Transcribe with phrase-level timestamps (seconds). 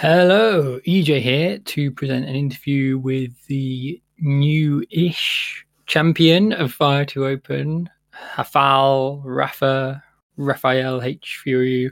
[0.00, 7.90] Hello, EJ here to present an interview with the new-ish champion of Fire to Open,
[8.14, 10.02] Hafal Rafa
[10.38, 11.90] Raphael H Fury.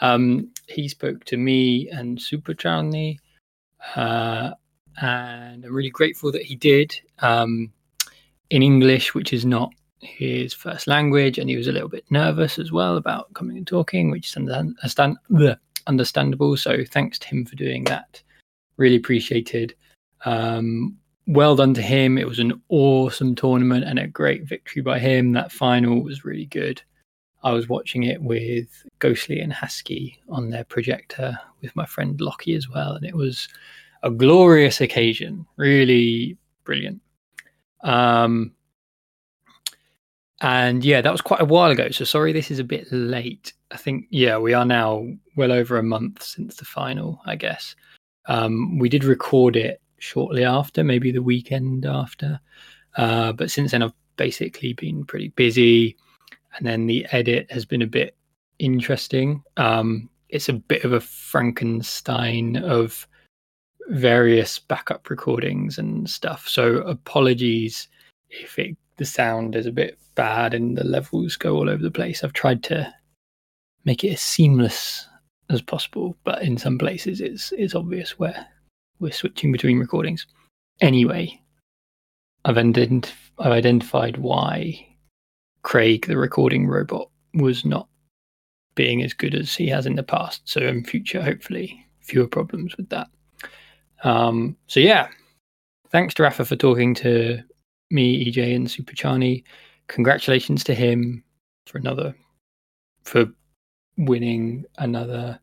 [0.00, 3.20] Um, he spoke to me and Super Charlie,
[3.96, 4.52] uh,
[5.02, 7.70] and I'm really grateful that he did um,
[8.48, 12.58] in English, which is not his first language, and he was a little bit nervous
[12.58, 15.18] as well about coming and talking, which is understand,
[15.86, 16.56] understandable.
[16.56, 18.22] So thanks to him for doing that.
[18.76, 19.74] Really appreciated.
[20.24, 20.96] Um,
[21.26, 22.18] well done to him.
[22.18, 25.32] It was an awesome tournament and a great victory by him.
[25.32, 26.82] That final was really good.
[27.44, 28.68] I was watching it with
[29.00, 33.48] Ghostly and Husky on their projector with my friend Lockie as well, and it was
[34.04, 35.44] a glorious occasion.
[35.56, 37.00] Really brilliant.
[37.82, 38.52] Um,
[40.40, 41.90] and yeah, that was quite a while ago.
[41.90, 43.52] So sorry, this is a bit late.
[43.72, 45.06] I think yeah, we are now
[45.36, 47.20] well over a month since the final.
[47.24, 47.74] I guess
[48.26, 52.38] um, we did record it shortly after, maybe the weekend after.
[52.96, 55.96] Uh, but since then, I've basically been pretty busy,
[56.56, 58.16] and then the edit has been a bit
[58.58, 59.42] interesting.
[59.56, 63.06] Um, it's a bit of a Frankenstein of
[63.88, 66.48] various backup recordings and stuff.
[66.48, 67.88] So apologies
[68.30, 71.90] if it, the sound is a bit bad and the levels go all over the
[71.90, 72.22] place.
[72.22, 72.92] I've tried to
[73.84, 75.06] make it as seamless
[75.50, 78.46] as possible, but in some places it's it's obvious where
[79.00, 80.26] we're switching between recordings.
[80.80, 81.40] Anyway,
[82.44, 84.86] I've, ident- I've identified why
[85.62, 87.88] Craig, the recording robot, was not
[88.74, 90.42] being as good as he has in the past.
[90.44, 93.08] So in future, hopefully, fewer problems with that.
[94.04, 95.08] Um, so yeah,
[95.90, 97.40] thanks to Rafa for talking to
[97.90, 99.44] me, EJ, and Super Chani.
[99.88, 101.22] Congratulations to him
[101.66, 102.14] for another
[103.04, 103.26] for
[103.96, 105.38] winning another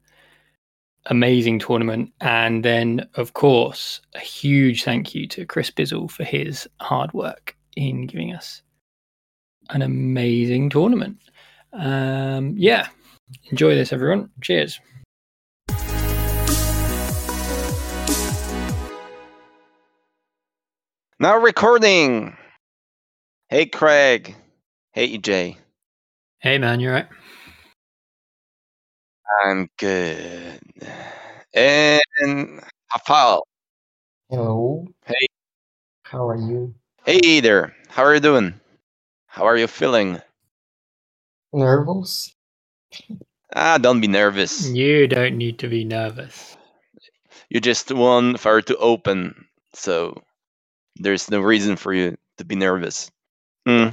[1.05, 2.11] amazing tournament.
[2.21, 7.55] And then, of course, a huge thank you to Chris Bizzle for his hard work
[7.75, 8.61] in giving us
[9.69, 11.17] an amazing tournament.
[11.73, 12.87] Um, yeah,
[13.51, 14.29] enjoy this, everyone.
[14.41, 14.79] Cheers.
[21.21, 22.37] Now recording.
[23.49, 24.35] Hey, Craig.
[24.93, 25.57] Hey, EJ.
[26.39, 27.07] Hey, man, you're right?
[29.29, 30.59] I'm good.
[31.53, 33.41] And Hafal.
[34.29, 34.87] Hello.
[35.05, 35.27] Hey.
[36.03, 36.73] How are you?
[37.05, 37.75] Hey there.
[37.87, 38.53] How are you doing?
[39.27, 40.19] How are you feeling?
[41.53, 42.33] Nervous?
[43.55, 44.69] Ah, don't be nervous.
[44.69, 46.57] You don't need to be nervous.
[47.49, 50.21] You just won Fire to Open, so
[50.97, 53.09] there's no reason for you to be nervous.
[53.67, 53.89] Hmm.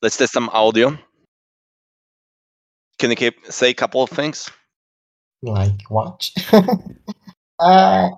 [0.00, 0.96] Let's test some audio.
[3.00, 4.50] Can you keep, say a couple of things?
[5.42, 6.30] Like what?
[7.58, 8.10] uh,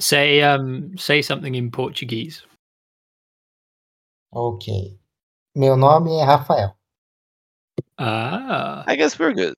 [0.00, 2.42] Say um say something in Portuguese.
[4.32, 4.96] ok.
[5.56, 6.76] Meu nome é Rafael.
[7.98, 8.84] Ah.
[8.86, 9.54] I guess we're good.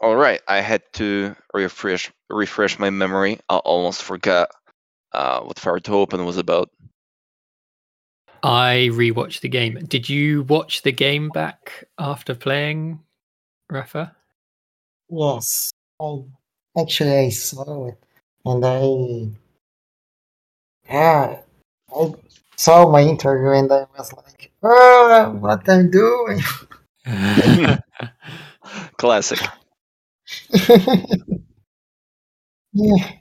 [0.00, 3.40] All right, I had to refresh refresh my memory.
[3.50, 4.48] I almost forgot
[5.12, 6.70] uh, what Fire to Open was about.
[8.42, 9.78] I rewatched the game.
[9.86, 13.00] Did you watch the game back after playing,
[13.74, 14.16] Rafa?
[15.10, 15.72] Yes.
[16.00, 16.22] I,
[16.78, 17.98] actually, I saw it.
[18.44, 19.28] And I.
[20.88, 21.40] Yeah.
[21.94, 22.12] I
[22.56, 26.40] saw my interview and I was like, oh, what I'm doing.
[28.96, 29.40] Classic.
[32.72, 33.12] yeah.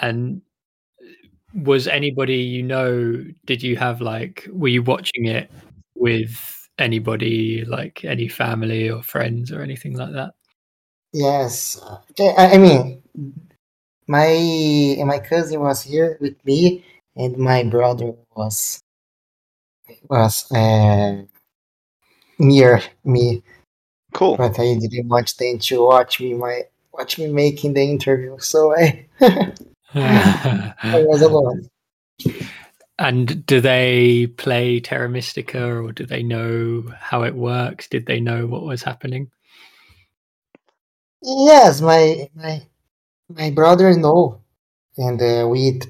[0.00, 0.42] and
[1.54, 5.50] was anybody you know did you have like were you watching it
[5.96, 10.32] with anybody like any family or friends or anything like that
[11.12, 11.80] Yes.
[12.18, 13.02] I, I mean,
[14.06, 16.84] my my cousin was here with me,
[17.16, 18.80] and my brother was
[20.08, 21.22] was uh,
[22.38, 23.42] near me,
[24.14, 24.36] Cool.
[24.36, 26.62] but I didn't want them to watch me my
[26.92, 29.06] watch me making the interview, so I
[29.94, 31.68] I was alone.
[33.00, 37.88] and do they play terra mystica or do they know how it works?
[37.88, 39.30] Did they know what was happening?
[41.22, 42.62] Yes, my my
[43.28, 44.40] my brother know,
[44.98, 45.80] and uh, we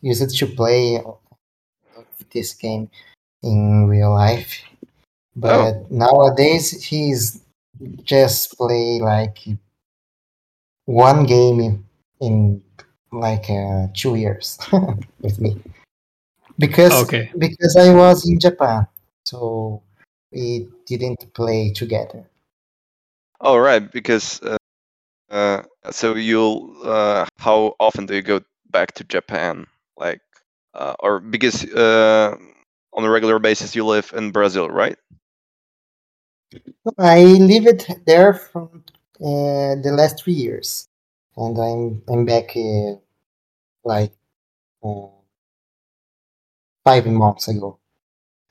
[0.00, 1.02] used to play
[2.32, 2.90] this game
[3.42, 4.62] in real life.
[5.36, 7.42] But nowadays he's
[8.04, 9.38] just play like
[10.86, 11.84] one game
[12.20, 12.62] in
[13.12, 14.58] like uh, two years
[15.20, 15.60] with me
[16.58, 18.86] because okay because I was in Japan,
[19.24, 19.82] so
[20.32, 22.28] we didn't play together.
[23.40, 24.56] All right, because uh,
[25.30, 28.40] uh, So you'll uh, how often do you go
[28.70, 29.66] back to Japan?
[29.96, 30.20] Like,
[30.74, 32.36] uh, or because uh,
[32.92, 34.96] on a regular basis you live in Brazil, right?
[36.98, 38.84] I lived there from
[39.20, 40.88] uh, the last three years,
[41.36, 42.96] and I'm I'm back uh,
[43.84, 44.12] like
[44.82, 45.08] uh,
[46.84, 47.78] five months ago.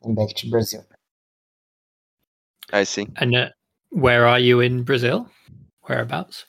[0.03, 0.85] I'm back to Brazil.
[2.71, 3.07] I see.
[3.17, 3.49] And uh,
[3.89, 5.29] where are you in Brazil?
[5.83, 6.45] Whereabouts?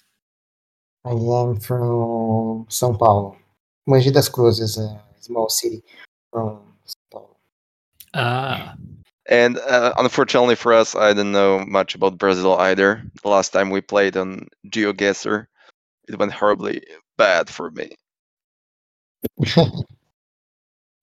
[1.05, 3.37] I am from São Paulo,
[3.89, 5.83] Mogi das Cruzes, a small city
[6.33, 7.37] from São Paulo.
[8.15, 8.75] Ah,
[9.27, 13.03] And uh, unfortunately for us, I didn't know much about Brazil either.
[13.23, 15.47] The last time we played on GeoGuessr,
[16.09, 16.83] it went horribly
[17.17, 17.95] bad for me.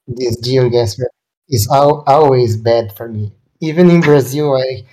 [0.08, 1.06] this GeoGuessr
[1.50, 3.32] is al- always bad for me.
[3.60, 4.84] Even in Brazil, I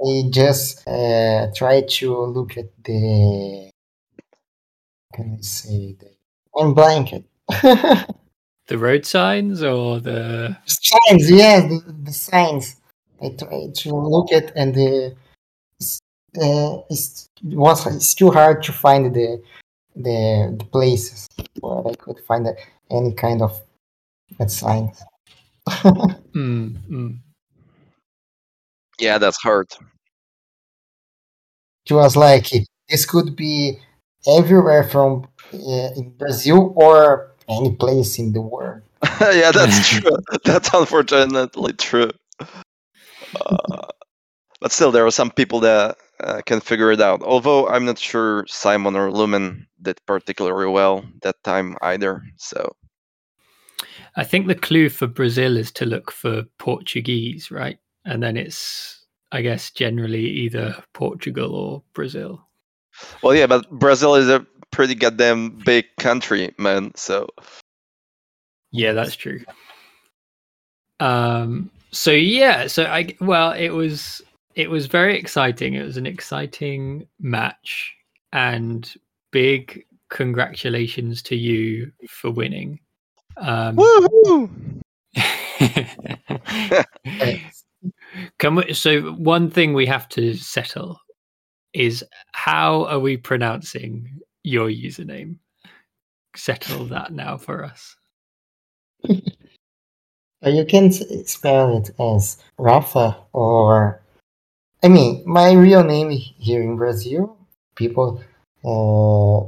[0.00, 3.70] I just uh, try to look at the.
[5.14, 6.10] Can I say the?
[6.56, 7.24] I'm blanket.
[7.48, 12.76] the road signs or the signs, yeah, the, the signs.
[13.20, 15.16] I try to look at and the.
[15.80, 16.00] It's,
[16.36, 19.42] uh, it's, it was it's too hard to find the
[19.96, 21.26] the, the places
[21.60, 22.46] where I could find
[22.90, 23.60] any kind of
[24.38, 25.02] that signs.
[25.68, 27.18] mm, mm.
[29.00, 29.68] Yeah, that's hard.
[31.88, 32.48] It was like
[32.88, 33.78] this could be
[34.26, 38.82] everywhere from uh, in Brazil or any place in the world.
[39.20, 40.10] yeah, that's true.
[40.44, 42.10] That's unfortunately true.
[42.40, 43.86] Uh,
[44.60, 47.22] but still, there are some people that uh, can figure it out.
[47.22, 52.22] Although I'm not sure Simon or Lumen did particularly well that time either.
[52.38, 52.74] So
[54.16, 57.78] I think the clue for Brazil is to look for Portuguese, right?
[58.04, 62.46] And then it's, I guess, generally either Portugal or Brazil.
[63.22, 66.92] Well, yeah, but Brazil is a pretty goddamn big country, man.
[66.94, 67.28] So
[68.70, 69.44] Yeah, that's true.
[71.00, 71.70] Um.
[71.90, 72.66] So yeah.
[72.66, 74.22] So I well, it was
[74.54, 75.74] it was very exciting.
[75.74, 77.94] It was an exciting match,
[78.32, 78.92] and
[79.30, 82.80] big congratulations to you for winning.
[83.40, 84.50] Um, woohoo!
[88.38, 91.00] Can we, so one thing we have to settle
[91.72, 95.36] is how are we pronouncing your username?
[96.36, 97.96] Settle that now for us.
[100.46, 104.00] You can s- spell it as Rafa or.
[104.84, 107.36] I mean, my real name here in Brazil,
[107.74, 108.22] people
[108.64, 109.40] uh,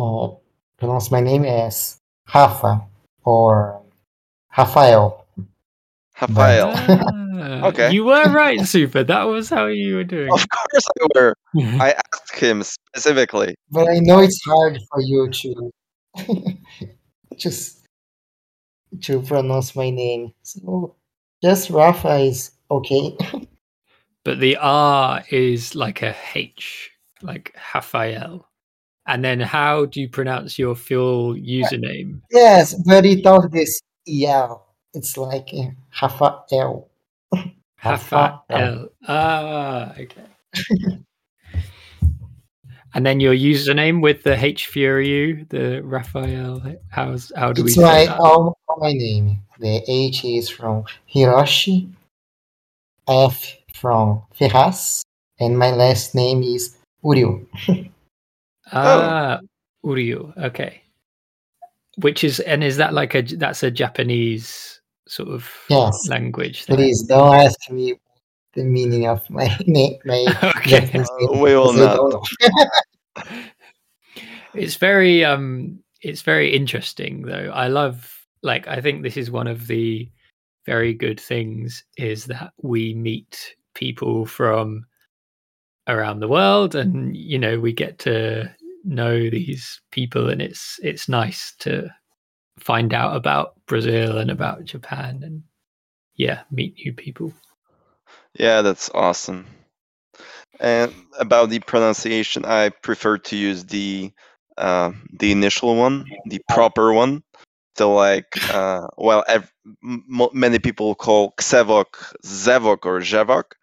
[0.00, 0.34] uh,
[0.78, 1.98] pronounce my name as
[2.32, 2.82] Rafa
[3.24, 3.82] or
[4.56, 5.26] Rafael.
[6.20, 6.72] Rafael.
[6.76, 7.20] Ah,
[7.64, 7.90] Okay.
[7.92, 9.02] You were right, Super.
[9.04, 10.32] That was how you were doing.
[10.32, 11.34] Of course I were.
[11.80, 13.54] I asked him specifically.
[13.70, 15.72] But I know it's hard for you to
[17.36, 17.86] just
[19.02, 20.32] to pronounce my name.
[20.42, 20.94] So
[21.42, 23.16] just Rafa is okay.
[24.24, 26.90] but the R is like a H,
[27.22, 28.46] like Rafael.
[29.06, 32.20] And then how do you pronounce your full username?
[32.30, 34.64] yes, but without this EL.
[34.94, 35.70] It's like uh,
[36.00, 36.88] Rafael.
[37.84, 38.88] Rafael.
[39.06, 40.24] Ah, okay.
[42.94, 46.62] and then your username with the H Fury, the Raphael.
[46.88, 48.20] How's how do we It's say my that?
[48.20, 49.40] all, all my name.
[49.58, 51.90] The H is from Hiroshi,
[53.08, 55.02] F from Ferraz,
[55.40, 57.44] and my last name is Uriu.
[58.72, 59.40] Ah,
[59.84, 60.36] Uryu.
[60.38, 60.82] Okay.
[61.98, 66.08] Which is and is that like a that's a Japanese sort of Yes.
[66.08, 66.64] language?
[66.64, 66.76] thing?
[66.76, 67.94] Please don't ask me
[68.54, 69.98] the meaning of my name.
[70.04, 70.24] My
[70.56, 70.80] Okay.
[70.80, 72.10] Japanese Uh, name, we will because I not.
[72.10, 72.22] know.
[74.54, 79.46] it's very um it's very interesting though i love like i think this is one
[79.48, 80.08] of the
[80.66, 84.84] very good things is that we meet people from
[85.88, 88.50] around the world and you know we get to
[88.84, 91.88] know these people and it's it's nice to
[92.58, 95.42] find out about brazil and about japan and
[96.14, 97.32] yeah meet new people
[98.34, 99.46] Yeah, that's awesome.
[100.60, 104.12] And about the pronunciation, I prefer to use the
[104.56, 107.22] uh, the initial one, the proper one.
[107.76, 109.24] So like, uh, well,
[109.82, 113.54] many people call Ksevok Zevok or Zevok.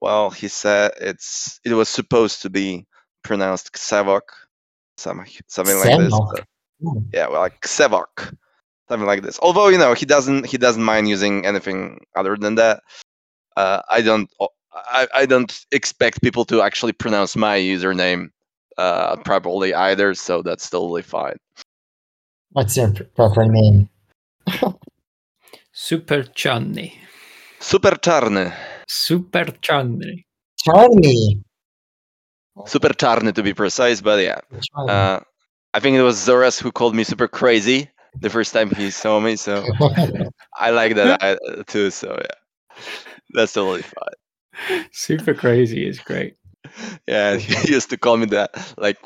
[0.00, 2.86] Well, he said it's it was supposed to be
[3.24, 4.22] pronounced Ksevok,
[4.96, 6.12] some, something like this.
[6.32, 6.44] But-
[6.80, 6.98] Hmm.
[7.12, 8.32] yeah, well, like Ksevok,
[8.88, 9.36] something like this.
[9.42, 12.82] Although you know he doesn't he doesn't mind using anything other than that.
[13.56, 14.30] Uh, I don't
[14.72, 18.28] I, I don't expect people to actually pronounce my username
[18.76, 21.36] uh, properly either, so that's totally fine.
[22.52, 23.88] What's your pr- proper name?
[25.72, 26.92] Super Channy.
[27.58, 28.52] Super Charne.
[28.88, 30.24] Super Channy.
[30.64, 31.42] Charlie.
[32.66, 34.40] Super Charne to be precise, but yeah.
[34.76, 35.20] Uh,
[35.74, 37.88] I think it was Zoras who called me super crazy
[38.20, 39.64] the first time he saw me, so
[40.56, 41.90] I like that I, uh, too.
[41.90, 42.84] So yeah,
[43.34, 44.86] that's totally fine.
[44.92, 46.36] Super crazy is great.
[47.06, 48.98] Yeah, he used to call me that like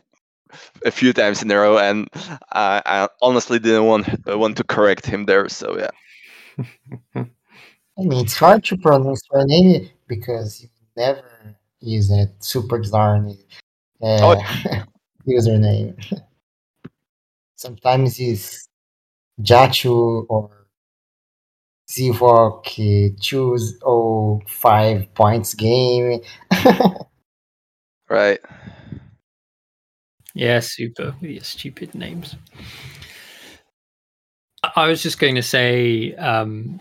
[0.84, 2.08] a few times in a row, and
[2.50, 5.48] I, I honestly didn't want uh, want to correct him there.
[5.48, 7.24] So yeah,
[7.98, 11.22] I mean, it's hard to pronounce your name because you never
[11.80, 13.38] use a Super Czarny
[14.02, 14.36] uh,
[15.28, 15.94] username.
[17.56, 18.68] Sometimes it's
[19.42, 20.66] Jachu or
[21.88, 26.20] Zivok choose oh five points game.
[28.08, 28.40] right.
[30.34, 31.14] Yeah, super.
[31.20, 32.36] with your stupid names.
[34.62, 36.80] I- I was just going to say, um,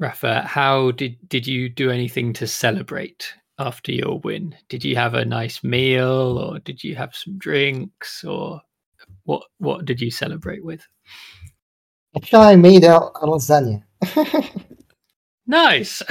[0.00, 4.56] Rafa, how did did you do anything to celebrate after your win?
[4.70, 8.62] Did you have a nice meal, or did you have some drinks, or
[9.24, 9.42] what?
[9.58, 10.82] What did you celebrate with?
[12.16, 13.84] Actually, I made a, a lasagna.
[15.50, 16.00] Nice.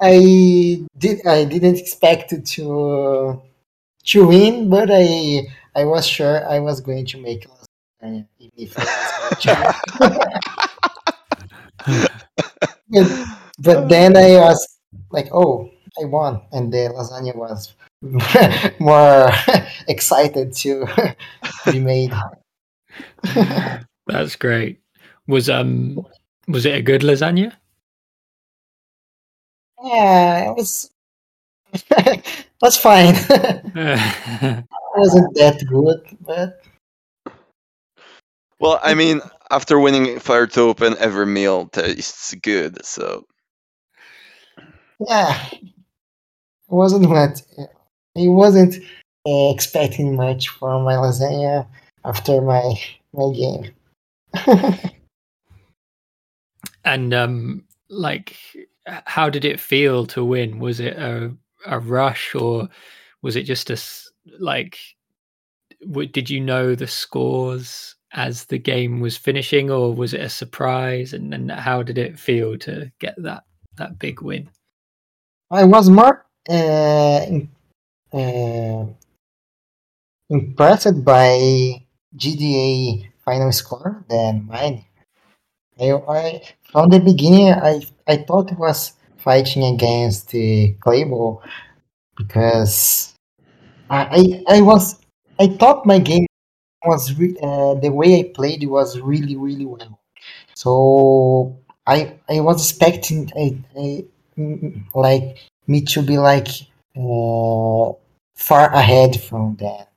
[0.00, 1.26] I did.
[1.26, 3.36] I didn't expect to uh,
[4.04, 5.40] to win, but I
[5.74, 8.84] I was sure I was going to make lasagna, even if I
[9.98, 10.54] was.
[12.90, 13.26] but,
[13.60, 14.78] but then I was
[15.10, 15.70] like, oh,
[16.00, 17.74] I won, and the lasagna was
[18.78, 19.30] more
[19.88, 20.86] excited to
[21.66, 22.12] be made.
[24.06, 24.80] That's great.
[25.26, 26.06] Was um
[26.46, 27.52] was it a good lasagna?
[29.82, 30.90] Yeah, it was.
[32.60, 33.14] That's fine.
[33.14, 34.64] it
[34.96, 36.62] wasn't that good, but
[38.60, 42.84] Well, I mean, after winning Fire to Open, every meal tastes good.
[42.84, 43.24] So
[45.08, 45.60] yeah, it
[46.68, 48.76] wasn't what I wasn't
[49.26, 51.66] uh, expecting much from my lasagna
[52.04, 52.74] after my
[53.12, 53.74] my game.
[56.84, 58.36] And um, like,
[58.86, 60.58] how did it feel to win?
[60.58, 61.34] Was it a
[61.66, 62.68] a rush, or
[63.22, 63.78] was it just a
[64.38, 64.78] like?
[65.82, 70.28] W- did you know the scores as the game was finishing, or was it a
[70.28, 71.12] surprise?
[71.12, 73.44] And and how did it feel to get that
[73.76, 74.48] that big win?
[75.50, 77.26] I was more uh,
[78.12, 78.84] uh,
[80.28, 81.82] impressed by
[82.16, 84.84] GDA final score than mine.
[85.80, 91.42] I, I from the beginning I I thought it was fighting against the Claybo
[92.16, 93.14] because
[93.90, 95.00] I, I I was
[95.38, 96.27] I thought my game
[96.86, 99.98] was re- uh, the way I played was really really well.
[100.54, 104.06] So I I was expecting a, a
[104.38, 106.48] mm, like me to be like
[106.96, 107.92] uh,
[108.36, 109.88] far ahead from that.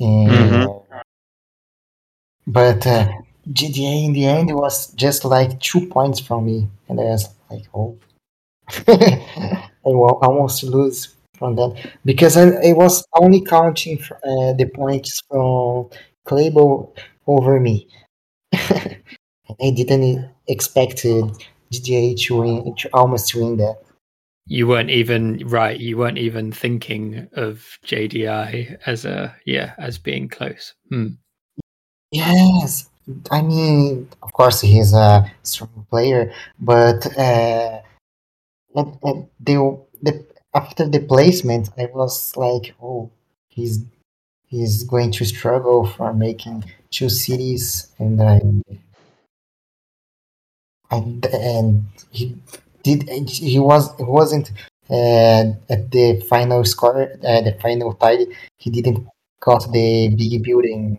[0.00, 0.78] Uh,
[2.48, 3.12] But uh,
[3.52, 7.64] GDA in the end was just like two points from me, and I was like,
[7.72, 7.96] oh,
[8.88, 15.22] I will almost lose from that because I, I was only counting uh, the points
[15.28, 15.90] from
[16.26, 16.94] Claybo
[17.26, 17.88] over me.
[18.52, 21.28] I didn't expect uh,
[21.72, 23.78] GDA to win, to almost win that.
[24.46, 25.78] You weren't even right.
[25.78, 30.74] You weren't even thinking of JDI as a yeah as being close.
[30.88, 31.08] Hmm.
[32.10, 32.88] Yes,
[33.30, 37.80] I mean, of course, he's a strong player, but uh,
[38.76, 43.10] at, at the, the after the placement, I was like, oh,
[43.48, 43.84] he's
[44.46, 48.40] he's going to struggle for making two cities, and I
[50.90, 52.36] and and he
[52.82, 54.50] did he was he wasn't
[54.90, 58.24] uh, at the final score, uh, the final tie.
[58.56, 59.06] He didn't
[59.40, 60.98] got the big building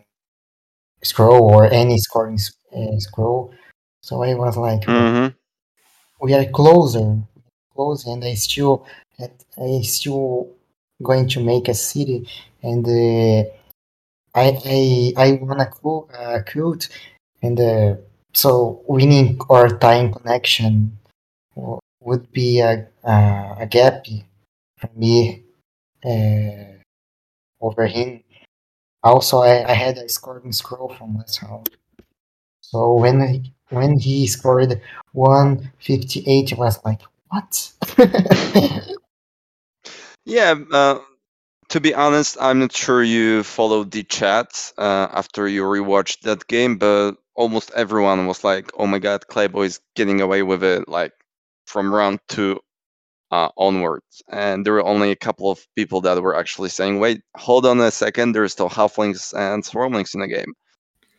[1.03, 2.39] scroll or any scoring
[2.75, 3.53] uh, scroll.
[4.01, 5.27] So I was like, hmm
[6.21, 7.17] we are closer,
[7.73, 8.85] close, and I still,
[9.19, 10.49] I still
[11.03, 12.27] going to make a city,
[12.63, 13.49] and uh,
[14.35, 16.89] I I I won a cult, uh, cult
[17.41, 17.95] and uh,
[18.33, 20.97] so winning or time connection
[22.01, 24.05] would be a a, a gap
[24.77, 25.43] for me
[26.05, 26.79] uh,
[27.61, 28.23] over him.
[29.03, 31.69] Also, I, I had a scoring scroll from last round.
[32.61, 34.81] So when he, when he scored
[35.13, 37.71] 158, I was like, what?
[40.29, 40.99] Yeah, uh,
[41.69, 46.47] to be honest, I'm not sure you followed the chat uh, after you rewatched that
[46.47, 50.89] game, but almost everyone was like, "Oh my God, Claybo is getting away with it!"
[50.89, 51.13] Like
[51.67, 52.59] from round two
[53.31, 57.21] uh, onwards, and there were only a couple of people that were actually saying, "Wait,
[57.37, 60.53] hold on a second, there's still halflings and swarmlings in the game."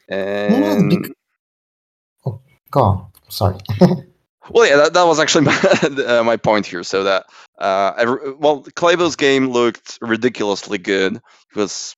[0.09, 1.07] And
[2.26, 2.40] oh,
[2.73, 3.07] go on.
[3.31, 3.59] Sorry.
[4.52, 5.57] Well, yeah, that, that was actually my,
[6.07, 6.83] uh, my point here.
[6.83, 7.26] So that,
[7.59, 11.21] uh, every, well, Claybo's game looked ridiculously good.
[11.54, 11.97] He was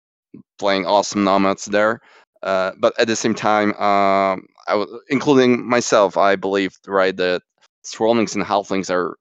[0.58, 2.00] playing awesome nomads there.
[2.42, 7.42] Uh, but at the same time, um, I w- including myself, I believed, right, that
[7.84, 9.16] Swarmlings and Halflings are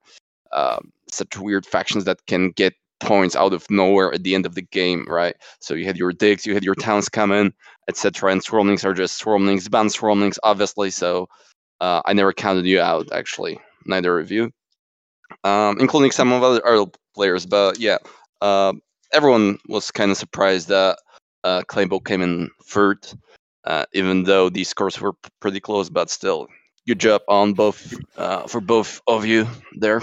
[0.52, 0.78] uh,
[1.10, 4.62] such weird factions that can get points out of nowhere at the end of the
[4.62, 5.34] game, right?
[5.60, 7.52] So you had your digs, you had your towns come in,
[7.88, 8.32] etc.
[8.32, 10.90] And Swarmlings are just Swarmlings, banned Swarmlings, obviously.
[10.90, 11.28] So
[11.82, 14.52] uh, I never counted you out, actually, neither of you,
[15.42, 17.44] um, including some of other, other players.
[17.44, 17.98] But yeah,
[18.40, 18.72] uh,
[19.12, 20.98] everyone was kind of surprised that
[21.42, 23.04] uh, Claybo came in third,
[23.64, 25.90] uh, even though these scores were p- pretty close.
[25.90, 26.46] But still,
[26.86, 30.02] good job on both uh, for both of you there.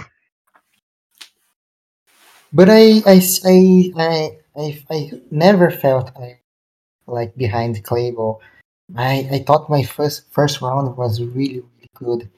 [2.51, 6.39] But I, I, I, I, I, I never felt I
[7.07, 8.39] like behind Claybo.
[8.95, 12.29] I, I thought my first first round was really really good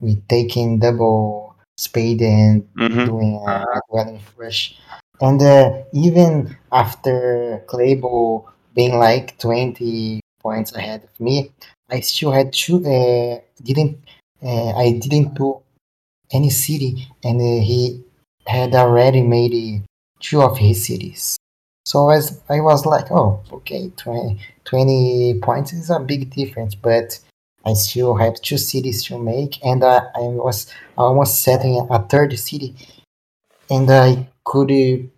[0.00, 3.04] with taking double spade and Mhm.
[3.06, 4.76] doing a dwelling rush.
[5.20, 11.52] And uh, even after Claybo being like 20 points ahead of me,
[11.90, 12.76] I still had two.
[12.84, 13.98] Uh, didn't
[14.42, 15.60] uh, I didn't do
[16.32, 18.02] any city, and uh, he
[18.46, 19.86] had already made uh,
[20.20, 21.36] two of his cities.
[21.84, 27.18] So as I was like, oh, okay, 20, 20 points is a big difference, but
[27.64, 32.74] I still have two cities to make, and I was almost setting a third city,
[33.68, 34.70] and I could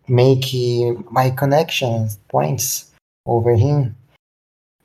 [0.09, 0.45] make
[1.11, 2.91] my connections points
[3.27, 3.97] over him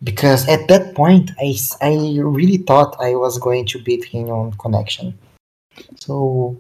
[0.04, 4.54] because at that point I, I really thought I was going to beat him on
[4.54, 5.18] connection.
[6.00, 6.58] So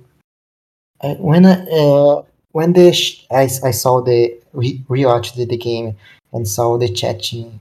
[1.01, 2.23] I, when I, uh,
[2.57, 4.19] when the sh- I, I saw the
[4.51, 5.95] re- rewatched the, game
[6.33, 7.59] and saw the chatting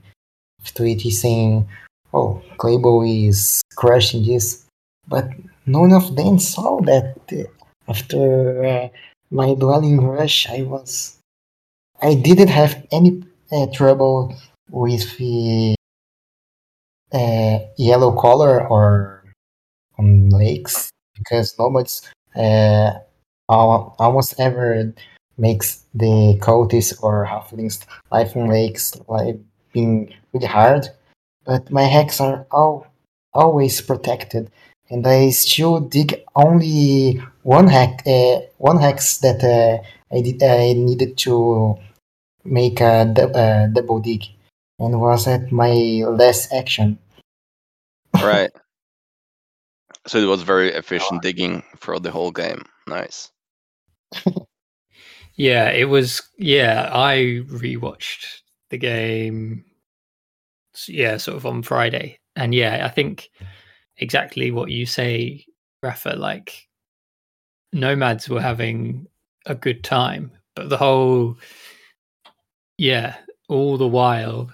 [0.73, 1.69] tweet saying,
[2.15, 2.93] "Oh, Claybo
[3.29, 4.65] is crushing this,"
[5.07, 5.25] but
[5.67, 7.43] none of them saw that uh,
[7.87, 8.21] after
[8.65, 8.87] uh,
[9.29, 11.19] my dwelling rush, I was
[12.01, 13.11] I didn't have any
[13.51, 14.35] uh, trouble
[14.71, 15.75] with the
[17.13, 19.23] uh, yellow color or
[19.99, 22.01] on lakes because nomads
[22.35, 22.91] uh,
[23.49, 24.93] almost ever
[25.37, 29.39] makes the cultists or halflings life in lakes like
[29.71, 30.87] being really hard.
[31.45, 32.87] But my hacks are all
[33.33, 34.51] always protected,
[34.89, 40.73] and I still dig only one hack, uh, one hex that uh, I did I
[40.73, 41.77] needed to
[42.43, 44.23] make a uh, double dig,
[44.79, 46.99] and was at my last action.
[48.13, 48.51] Right.
[50.07, 52.63] So it was very efficient digging for the whole game.
[52.87, 53.29] Nice.
[55.35, 56.21] Yeah, it was.
[56.37, 59.65] Yeah, I rewatched the game.
[60.87, 63.29] Yeah, sort of on Friday, and yeah, I think
[63.97, 65.45] exactly what you say,
[65.81, 66.11] Rafa.
[66.15, 66.67] Like,
[67.73, 69.07] nomads were having
[69.45, 71.37] a good time, but the whole,
[72.77, 73.15] yeah,
[73.49, 74.51] all the while,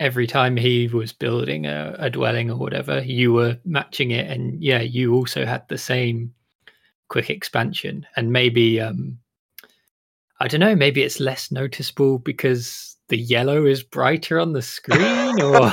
[0.00, 4.62] every time he was building a, a dwelling or whatever, you were matching it, and
[4.62, 6.32] yeah, you also had the same
[7.08, 9.18] quick expansion, and maybe um
[10.40, 15.40] I don't know, maybe it's less noticeable because the yellow is brighter on the screen
[15.40, 15.72] or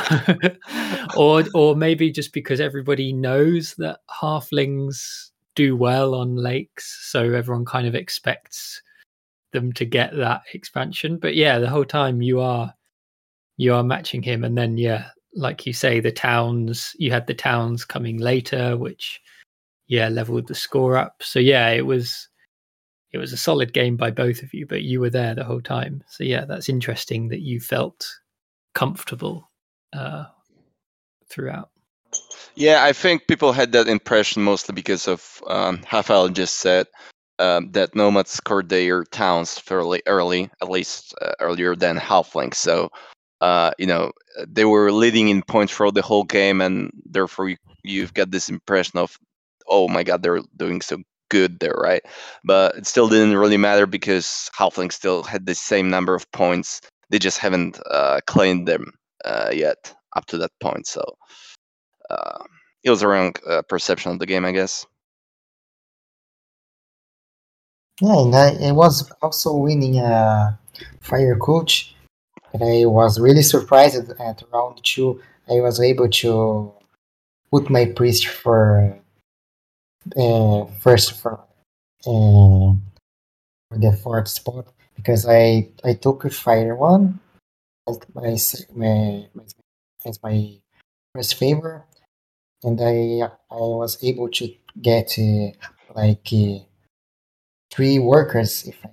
[1.17, 7.65] or or maybe just because everybody knows that halflings do well on lakes, so everyone
[7.65, 8.81] kind of expects
[9.51, 11.17] them to get that expansion.
[11.17, 12.73] But yeah, the whole time you are
[13.57, 17.33] you are matching him and then yeah, like you say the towns, you had the
[17.33, 19.21] towns coming later which
[19.87, 21.21] yeah, leveled the score up.
[21.21, 22.29] So yeah, it was
[23.11, 25.61] it was a solid game by both of you, but you were there the whole
[25.61, 26.03] time.
[26.07, 28.07] So yeah, that's interesting that you felt
[28.73, 29.51] comfortable
[29.93, 30.25] uh,
[31.29, 31.69] throughout.
[32.55, 36.87] Yeah, I think people had that impression mostly because of um, Rafael just said
[37.39, 42.55] um, that nomads scored their towns fairly early, at least uh, earlier than halflings.
[42.55, 42.89] So,
[43.41, 44.11] uh, you know,
[44.47, 48.49] they were leading in points throughout the whole game, and therefore you, you've got this
[48.49, 49.17] impression of,
[49.67, 50.97] oh my god, they're doing so
[51.30, 52.04] good there, right?
[52.43, 56.82] But it still didn't really matter because halflings still had the same number of points.
[57.10, 58.91] They just haven't uh, claimed them
[59.26, 60.88] uh, yet up to that point.
[60.88, 61.04] So
[62.10, 62.43] uh,
[62.84, 64.86] it was a wrong uh, perception of the game, I guess.
[68.02, 70.58] Yeah, and I, was also winning a
[70.99, 71.95] fire coach,
[72.52, 75.21] and I was really surprised at round two.
[75.49, 76.73] I was able to
[77.52, 78.97] put my priest for
[80.17, 81.39] uh, first for
[82.05, 82.73] uh,
[83.71, 87.19] the fourth spot because I I took a fire one
[87.87, 88.37] as my
[88.75, 89.43] my, my
[90.05, 90.59] as my
[91.15, 91.85] first favor,
[92.63, 95.51] and I I was able to get uh,
[95.95, 96.59] like uh,
[97.71, 98.89] three workers if I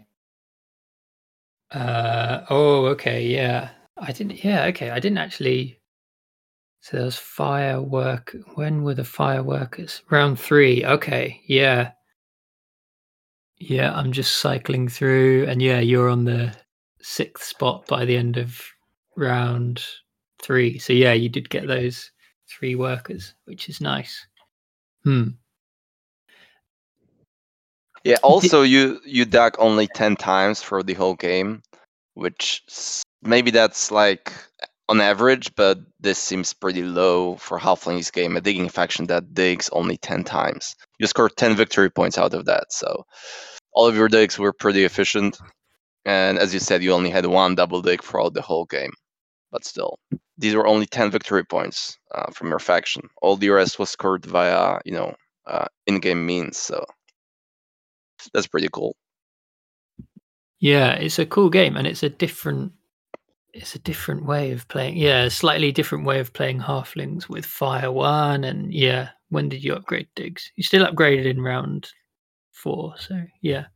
[1.71, 3.71] Uh, oh, okay, yeah.
[3.97, 4.43] I didn't.
[4.45, 4.91] Yeah, okay.
[4.91, 5.80] I didn't actually.
[6.81, 8.35] So there was firework.
[8.55, 10.03] When were the fireworkers?
[10.11, 10.85] Round three.
[10.85, 11.93] Okay, yeah,
[13.59, 13.95] yeah.
[13.95, 16.57] I'm just cycling through, and yeah, you're on the
[17.03, 18.63] sixth spot by the end of
[19.17, 19.85] round
[20.43, 20.79] three.
[20.79, 22.11] So yeah, you did get those
[22.49, 24.27] three workers, which is nice.
[25.05, 25.29] Hmm.
[28.05, 28.17] Yeah.
[28.23, 31.63] Also, you you duck only ten times for the whole game,
[32.15, 32.63] which
[33.23, 34.33] maybe that's like
[34.91, 38.37] on average, but this seems pretty low for Halfling's game.
[38.37, 40.75] A digging faction that digs only ten times.
[40.99, 43.07] You scored ten victory points out of that, so
[43.73, 45.39] all of your digs were pretty efficient.
[46.05, 48.91] And as you said, you only had one double dig throughout the whole game,
[49.53, 49.99] but still,
[50.37, 53.03] these were only ten victory points uh, from your faction.
[53.23, 55.15] All the rest was scored via you know
[55.47, 56.59] uh, in-game means.
[56.59, 56.85] So
[58.35, 58.97] that's pretty cool.
[60.59, 62.73] Yeah, it's a cool game, and it's a different.
[63.53, 64.97] It's a different way of playing.
[64.97, 69.11] Yeah, a slightly different way of playing halflings with fire one, and yeah.
[69.31, 70.51] When did you upgrade digs?
[70.57, 71.89] You still upgraded in round
[72.51, 73.67] four, so yeah,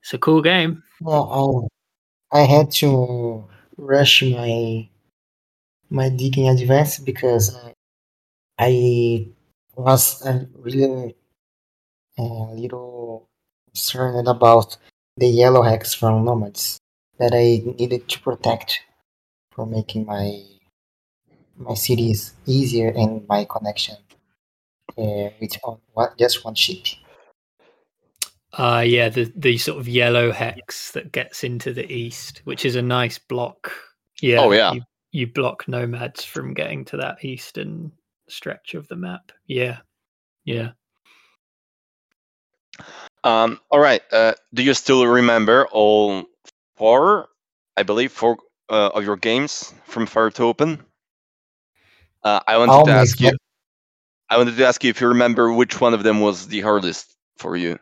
[0.00, 0.82] it's a cool game.
[1.00, 4.88] Yeah, I I had to rush my
[5.90, 7.56] my digging advance because
[8.58, 9.28] I,
[9.76, 11.14] was uh, really
[12.18, 13.28] a little
[13.68, 14.76] concerned about
[15.16, 16.80] the yellow hex from nomads
[17.18, 18.80] that I needed to protect
[19.50, 20.42] for making my
[21.56, 23.96] my cities easier and my connection
[24.98, 26.84] uh, with on, what, just one ship.
[28.52, 32.76] Uh yeah, the the sort of yellow hex that gets into the east, which is
[32.76, 33.72] a nice block.
[34.20, 34.40] Yeah.
[34.40, 34.72] Oh, yeah.
[34.72, 37.92] You, you block nomads from getting to that eastern
[38.28, 39.32] stretch of the map.
[39.46, 39.78] Yeah.
[40.44, 40.70] Yeah.
[43.22, 44.02] Um, all right.
[44.12, 46.24] Uh, do you still remember all
[46.76, 47.28] four,
[47.76, 50.80] I believe, four uh, of your games from Fire to Open?
[52.22, 53.32] Uh, I wanted Oh to ask you.
[54.30, 57.14] I wanted to ask you if you remember which one of them was the hardest
[57.36, 57.78] for you.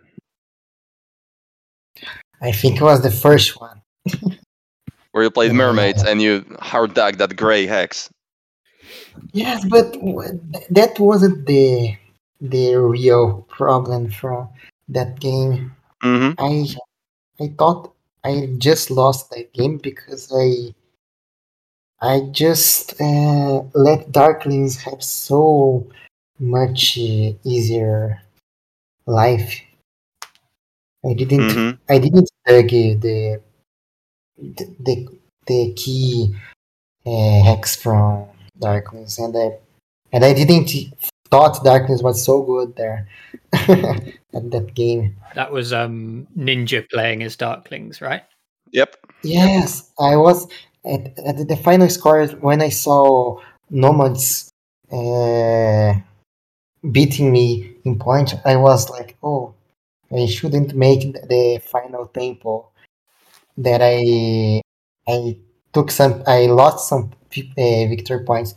[2.40, 3.80] I think it was the first one.
[5.12, 8.10] Where you played mermaids and you hard dug that gray hex.
[9.32, 11.96] Yes, but w- that wasn't the
[12.40, 14.48] the real problem from
[14.88, 15.76] that game.
[16.02, 16.32] Mm-hmm.
[16.38, 17.94] I I thought
[18.24, 20.74] I just lost that game because I
[22.00, 25.86] I just uh, let Darklings have so
[26.38, 28.22] much uh, easier
[29.06, 29.60] life.
[31.04, 31.92] I didn't Mm-hmm.
[31.92, 33.40] I didn't the
[34.38, 35.08] the the,
[35.46, 36.34] the key
[37.06, 38.26] uh, hex from
[38.58, 39.58] Darkness, and I
[40.12, 40.70] and I didn't
[41.30, 43.08] thought Darkness was so good there
[44.34, 45.16] at that game.
[45.34, 48.22] That was um Ninja playing as Darklings, right?
[48.72, 48.96] Yep.
[49.22, 50.48] Yes, I was
[50.84, 53.40] at, at the final score when I saw
[53.70, 54.50] Nomads
[54.90, 55.94] uh,
[56.90, 58.34] beating me in point.
[58.44, 59.54] I was like, oh,
[60.10, 62.68] I shouldn't make the final tempo.
[63.56, 64.62] That I
[65.06, 65.36] I
[65.72, 68.54] took some, I lost some uh, victory points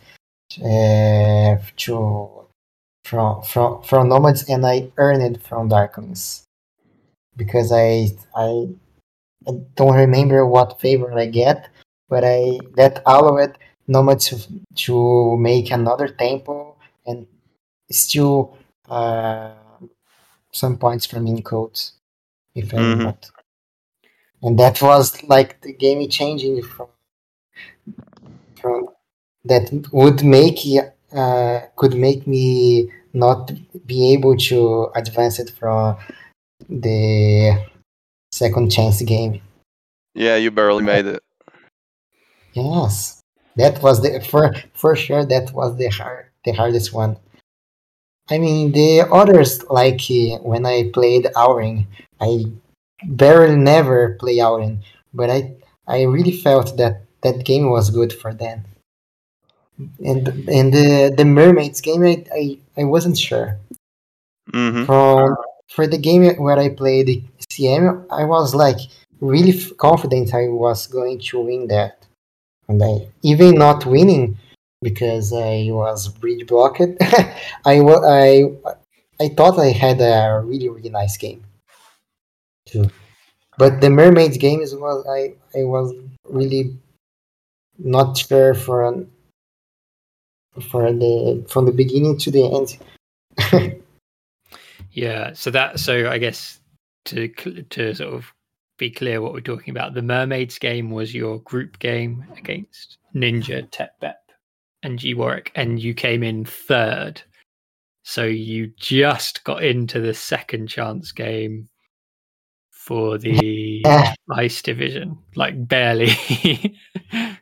[0.64, 2.35] uh, to
[3.06, 6.44] from from from Nomads, and I earned it from Darklings
[7.38, 8.70] because I I
[9.48, 11.70] I don't remember what favor I get,
[12.10, 14.38] but I that allowed Nomad to,
[14.88, 17.28] to make another temple and
[17.92, 18.58] still
[18.90, 19.54] uh,
[20.52, 21.94] some points from in codes,
[22.56, 23.04] if I'm Mhm.
[23.04, 23.32] not.
[24.42, 26.88] And that was like the game changing from
[28.56, 28.88] from
[29.46, 30.66] that would make
[31.14, 33.52] uh, could make me not
[33.86, 35.98] be able to advance it from
[36.70, 37.66] the
[38.32, 39.42] second chance game.
[40.14, 41.22] Yeah, you barely made it.
[42.54, 43.22] Yes,
[43.58, 45.26] that was the for for sure.
[45.26, 47.18] That was the hard the hardest one.
[48.30, 51.86] I mean, the others like uh, when I played Auren,
[52.20, 52.46] I
[53.06, 54.80] barely never play Auren,
[55.14, 55.56] but I
[55.88, 58.66] I really felt that that game was good for them.
[59.78, 63.60] And and the the mermaids game, I I, I wasn't sure
[64.54, 64.86] Mm-hmm.
[64.86, 65.36] from
[65.70, 68.78] for the game where I played CM, I was like
[69.20, 72.06] really f- confident I was going to win that,
[72.68, 74.38] and I even not winning
[74.82, 76.82] because I was bridge blocked.
[77.66, 78.52] I I
[79.20, 81.44] I thought I had a really really nice game
[82.66, 82.90] too,
[83.58, 85.94] but the mermaids games was I I was
[86.30, 86.78] really
[87.78, 89.12] not sure for an,
[90.70, 92.78] for the from the beginning to the
[93.42, 93.82] end.
[94.96, 96.62] Yeah, so that so I guess
[97.06, 98.34] to to sort of
[98.78, 103.70] be clear what we're talking about, the Mermaids game was your group game against Ninja,
[103.70, 104.14] Tepbep,
[104.84, 107.22] and G Warwick, and you came in third.
[108.04, 111.68] So you just got into the second chance game
[112.70, 114.14] for the Yeah.
[114.32, 116.78] ice division, like barely.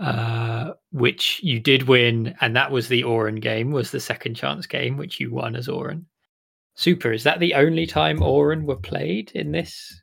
[0.00, 4.66] uh, which you did win, and that was the Auren game, was the second chance
[4.66, 6.04] game, which you won as Auren.
[6.74, 7.12] Super.
[7.12, 10.00] Is that the only time Auren were played in this?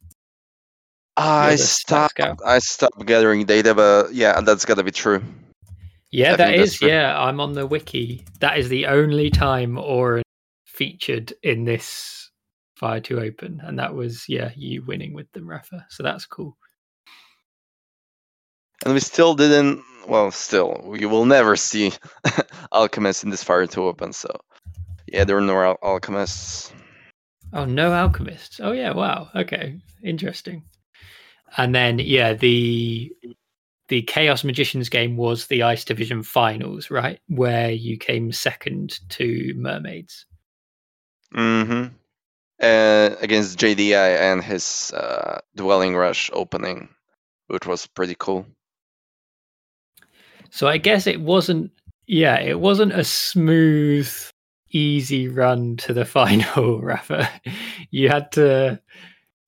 [1.18, 2.42] I You're the stat stopped.
[2.46, 5.24] I stopped gathering data, but yeah, that's gotta be true.
[6.12, 8.26] Yeah, I that's Yeah, I'm on the wiki.
[8.42, 10.24] That is the only time Oran
[10.66, 12.30] featured in this
[12.76, 15.86] Fire to Open, and that was yeah you winning with them, Rafa.
[15.90, 16.58] So that's cool.
[18.84, 19.84] And we still didn't.
[20.08, 21.92] Well, still, we will never see
[22.74, 24.14] alchemists in this fire to open.
[24.14, 24.30] So,
[25.08, 26.72] yeah, there are no al- alchemists.
[27.54, 28.60] Oh, no alchemists.
[28.60, 29.30] Oh yeah, wow.
[29.36, 30.64] Okay, interesting.
[31.58, 33.12] And then yeah, the
[33.88, 37.20] the Chaos Magicians game was the Ice Division finals, right?
[37.28, 40.26] Where you came second to Mermaids.
[41.34, 41.94] Mm-hmm.
[42.62, 46.90] Uh, against JDI and his uh, Dwelling Rush opening,
[47.48, 48.46] which was pretty cool.
[50.56, 51.70] So I guess it wasn't
[52.08, 54.10] yeah, it wasn't a smooth,
[54.72, 57.30] easy run to the final, Rafa.
[57.92, 58.80] You had to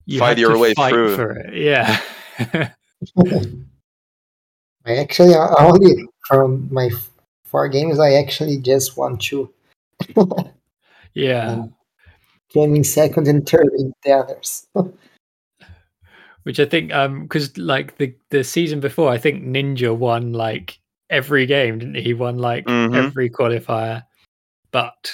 [0.05, 1.15] you Fight had your to way fight through.
[1.15, 1.53] for it.
[1.53, 2.01] Yeah.
[4.85, 5.95] I actually I only
[6.27, 6.89] from my
[7.45, 9.49] four games I actually just won two.
[11.13, 11.51] yeah.
[11.53, 11.73] and
[12.49, 14.67] came in second and third in the others.
[16.43, 20.79] which I think um because like the the season before, I think Ninja won like
[21.09, 22.01] every game, didn't he?
[22.01, 22.95] He won like Mhm.
[22.97, 24.03] every qualifier,
[24.71, 25.11] but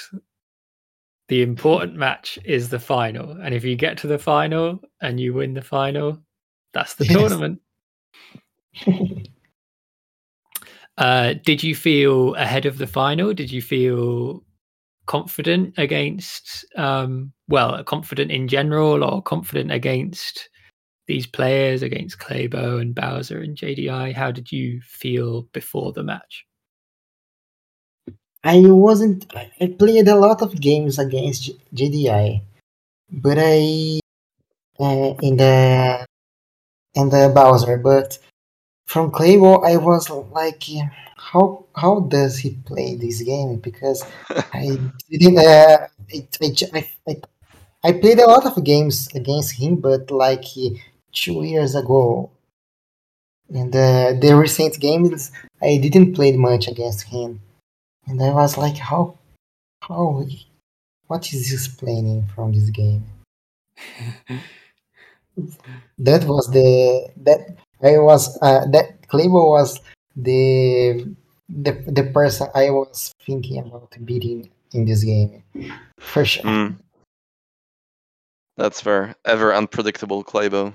[1.28, 5.32] the important match is the final, and if you get to the final and you
[5.34, 6.22] win the final,
[6.72, 7.12] that's the Yes.
[7.12, 7.60] tournament.
[10.96, 13.34] Uh, did you feel ahead of the final?
[13.34, 14.44] Did you feel
[15.06, 20.48] confident against, um, well, confident in general, or confident against
[21.06, 24.14] these players, against Claybo and Bowser and JDI?
[24.14, 26.46] How did you feel before the match?
[28.42, 29.24] I wasn't.
[29.34, 32.42] I I played a lot of games against JDI,
[33.10, 34.00] but I
[34.78, 36.06] uh, in the
[36.94, 37.78] in the Bowser.
[37.78, 38.18] But
[38.86, 40.62] from Claybo, I was like,
[41.16, 43.56] how how does he play this game?
[43.56, 44.04] Because
[44.52, 45.38] I didn't.
[45.38, 47.16] Uh, I, I, j- I, I,
[47.82, 50.44] I played a lot of games against him, but like
[51.14, 52.30] two years ago.
[53.50, 55.30] In the the recent games,
[55.62, 57.40] I didn't play much against him,
[58.06, 59.18] and I was like, how
[59.82, 60.26] how
[61.06, 63.04] what is this explaining from this game?
[65.98, 69.80] That was the that I was uh, that Claymore was
[70.16, 71.14] the
[71.48, 75.42] the the person I was thinking about beating in this game
[75.98, 76.44] for sure.
[76.44, 76.78] Mm.
[78.56, 79.16] That's fair.
[79.24, 80.72] Ever unpredictable Claybo.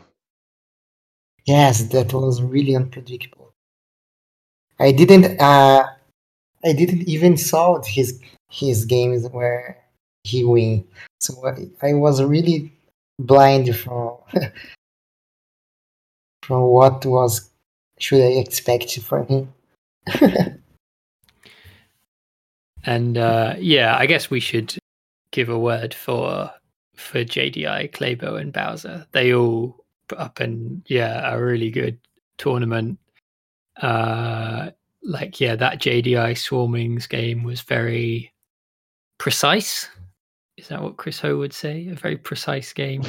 [1.45, 3.53] Yes, that was really unpredictable.
[4.79, 5.87] I didn't uh
[6.63, 9.77] I didn't even saw his his games where
[10.23, 10.85] he win.
[11.19, 12.73] So I, I was really
[13.19, 14.17] blind from
[16.43, 17.49] from what was
[17.99, 19.53] should I expect from him.
[22.85, 24.77] And uh, yeah, I guess we should
[25.31, 26.51] give a word for
[26.95, 29.05] for JDI, Claybo, and Bowser.
[29.11, 31.97] They all up and yeah, a really good
[32.37, 32.97] tournament.
[33.81, 34.71] Uh,
[35.03, 38.31] like yeah, that JDI Swarmlings game was very
[39.17, 39.89] precise.
[40.57, 41.87] Is that what Chris Ho would say?
[41.87, 43.03] A very precise game.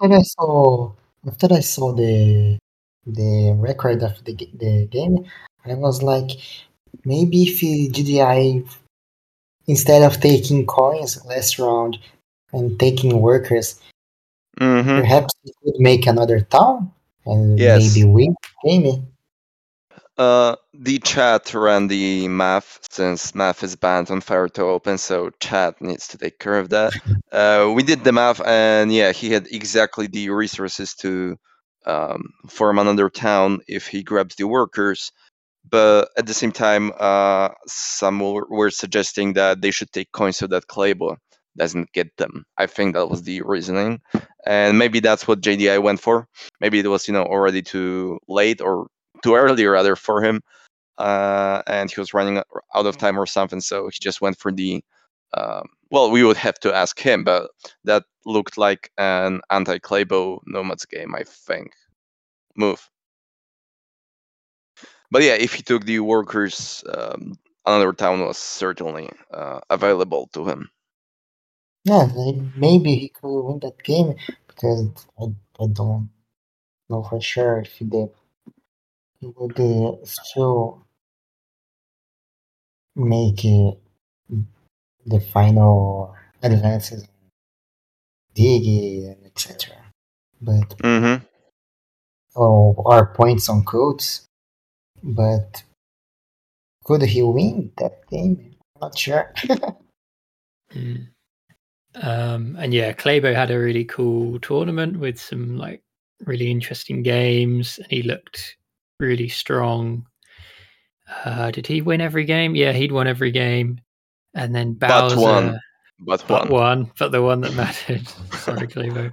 [0.00, 0.92] After I saw
[1.26, 2.58] after I saw the
[3.06, 5.24] the record of the the game,
[5.64, 6.30] I was like,
[7.04, 8.68] maybe if GDI
[9.66, 11.98] instead of taking coins last round
[12.52, 13.80] and taking workers,
[14.60, 15.02] Mm-hmm.
[15.02, 16.92] perhaps he could make another town
[17.26, 17.72] and Yes.
[17.72, 19.08] maybe win the game.
[20.16, 25.30] Uh, the chat ran the math since math is banned on Fire to Open, so
[25.40, 26.94] chat needs to take care of that.
[27.32, 31.36] Uh, we did the math, and yeah, he had exactly the resources to
[31.86, 35.10] um, form another town if he grabs the workers.
[35.70, 40.38] But at the same time, uh, some were, were suggesting that they should take coins
[40.38, 41.16] so that Claybo
[41.58, 42.44] doesn't get them.
[42.56, 44.00] I think that was the reasoning,
[44.46, 46.26] and maybe that's what JDI went for.
[46.60, 48.88] Maybe it was you know already too late or
[49.22, 50.40] too early rather for him,
[50.98, 53.60] uh, and he was running out of time or something.
[53.60, 54.82] So he just went for the.
[55.34, 57.50] Um, well, we would have to ask him, but
[57.84, 61.72] that looked like an anti-Claybo Nomads game, I think.
[62.56, 62.88] Move.
[65.10, 70.46] But yeah, if he took the workers, um, another town was certainly uh, available to
[70.46, 70.70] him.
[71.84, 74.14] Yeah, like, maybe he could win that game
[74.46, 74.88] because
[75.18, 75.24] I,
[75.60, 76.10] I don't
[76.90, 78.10] know for sure if he did.
[79.20, 80.84] He would uh, still
[82.96, 83.72] make uh,
[85.06, 87.08] the final advances in
[88.34, 89.76] Digi and etc.
[90.40, 91.24] But Mm-hmm.
[92.36, 94.26] oh, our points on codes.
[95.02, 95.64] But
[96.84, 98.56] could he win that game?
[98.74, 99.32] I'm not sure.
[100.74, 101.08] Mm.
[102.02, 105.82] Um, and yeah, Claybo had a really cool tournament with some like
[106.26, 108.56] really interesting games, and he looked
[109.00, 110.06] really strong.
[111.24, 112.54] Uh, did he win every game?
[112.54, 113.80] Yeah, he'd won every game.
[114.34, 115.60] And then But Bowser, one.
[116.00, 116.50] But but one.
[116.50, 118.06] one, but the one that mattered.
[118.34, 119.12] Sorry, Claybo.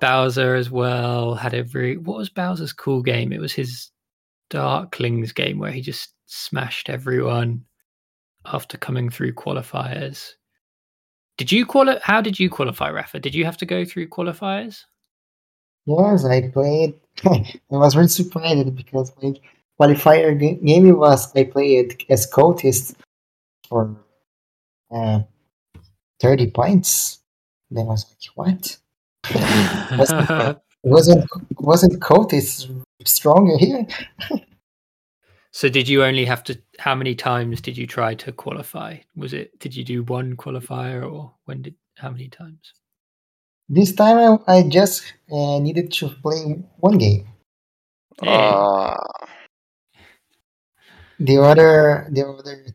[0.00, 1.96] Bowser as well had every.
[1.96, 3.32] What was Bowser's cool game?
[3.32, 3.90] It was his
[4.50, 7.64] Darklings game where he just smashed everyone
[8.44, 10.32] after coming through qualifiers.
[11.36, 12.00] Did you qualify?
[12.02, 13.20] How did you qualify, Rafa?
[13.20, 14.84] Did you have to go through qualifiers?
[15.84, 16.94] Yes, I played.
[17.24, 19.34] I was really surprised because my
[19.78, 22.96] qualifier ga- game was I played as cultist
[23.68, 23.96] for
[24.90, 25.20] uh,
[26.20, 27.20] thirty points.
[27.70, 28.78] Then I was like, what?
[30.82, 32.70] wasn't wasn't cultist
[33.04, 33.86] stronger here?
[35.56, 36.60] so did you only have to?
[36.78, 38.98] How many times did you try to qualify?
[39.16, 39.58] Was it?
[39.58, 41.74] Did you do one qualifier, or when did?
[41.96, 42.74] How many times?
[43.70, 47.26] This time I, I just uh, needed to play one game.
[48.20, 49.00] Ah,
[51.18, 52.66] The other the other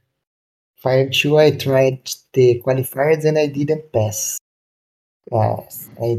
[0.78, 4.40] fire two I tried the qualifiers and I didn't pass.
[5.32, 6.18] Yes, I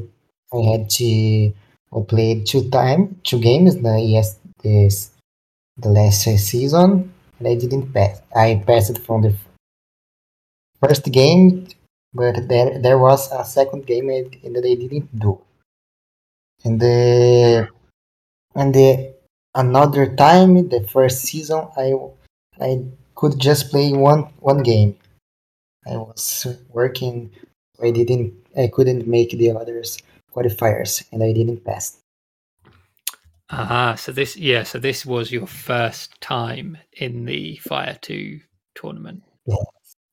[0.55, 1.53] I had to
[1.91, 5.12] I played two time two games the yes this
[5.77, 8.21] the last season and I didn't pass.
[8.35, 9.35] I passed from the
[10.81, 11.69] first game,
[12.13, 15.41] but there there was a second game and, I didn't do.
[16.65, 17.69] And the
[18.55, 19.15] and the
[19.55, 21.95] another time the first season I
[22.61, 24.97] I could just play one one game.
[25.87, 27.31] I was working
[27.83, 29.99] I didn't I couldn't make the others
[30.35, 32.02] qualifiers and I didn't pass.
[33.53, 38.41] Aha, so this yeah, so this was your first time in the Fire 2
[38.75, 39.23] tournament.
[39.47, 39.59] Yes.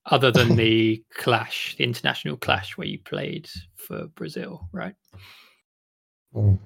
[0.06, 4.95] Other than the clash, the international clash where you played for Brazil, right?
[6.36, 6.60] Mm.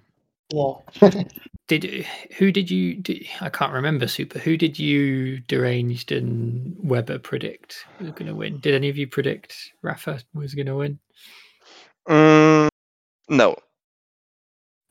[0.51, 0.73] Yeah.
[1.69, 2.05] Did
[2.37, 4.37] who did you did, I can't remember super.
[4.37, 8.59] Who did you deranged and Weber predict was going to win?
[8.59, 10.99] Did any of you predict Rafa was going to win?
[12.07, 12.67] mm,
[13.29, 13.55] no.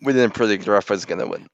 [0.03, 1.47] We didn't predict Rafa's gonna win.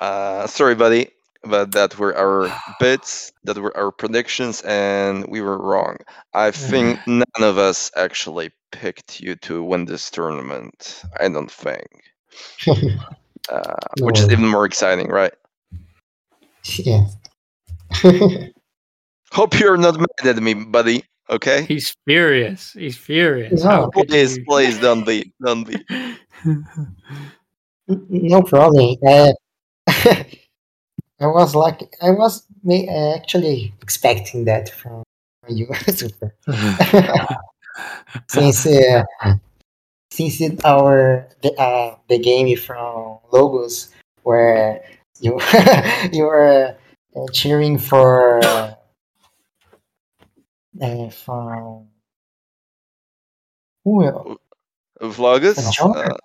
[0.00, 1.08] Uh, sorry, buddy,
[1.44, 2.48] but that were our
[2.80, 5.96] bets, that were our predictions, and we were wrong.
[6.34, 11.02] I think none of us actually picked you to win this tournament.
[11.20, 11.88] I don't think.
[13.48, 15.32] Uh, which is even more exciting, right?
[16.76, 17.06] yeah.
[19.32, 21.02] Hope you're not mad at me, buddy.
[21.30, 21.64] Okay?
[21.64, 22.72] He's furious.
[22.74, 23.64] He's furious.
[23.64, 23.90] No.
[23.92, 25.32] Please, you- please don't be.
[25.42, 25.82] Don't be.
[27.88, 28.96] no problem.
[29.04, 29.32] Uh,
[31.20, 35.02] I was like I was uh, actually expecting that from
[35.48, 35.66] you.
[35.88, 36.34] Super.
[38.28, 39.02] since uh,
[40.10, 43.90] since it, our the, uh, the game from logos
[44.22, 44.82] where
[45.20, 45.38] you
[46.12, 46.76] you were
[47.16, 48.74] uh, cheering for uh,
[51.10, 51.88] from
[53.84, 54.38] who
[55.00, 55.80] Vlogus?
[55.80, 56.16] Uh,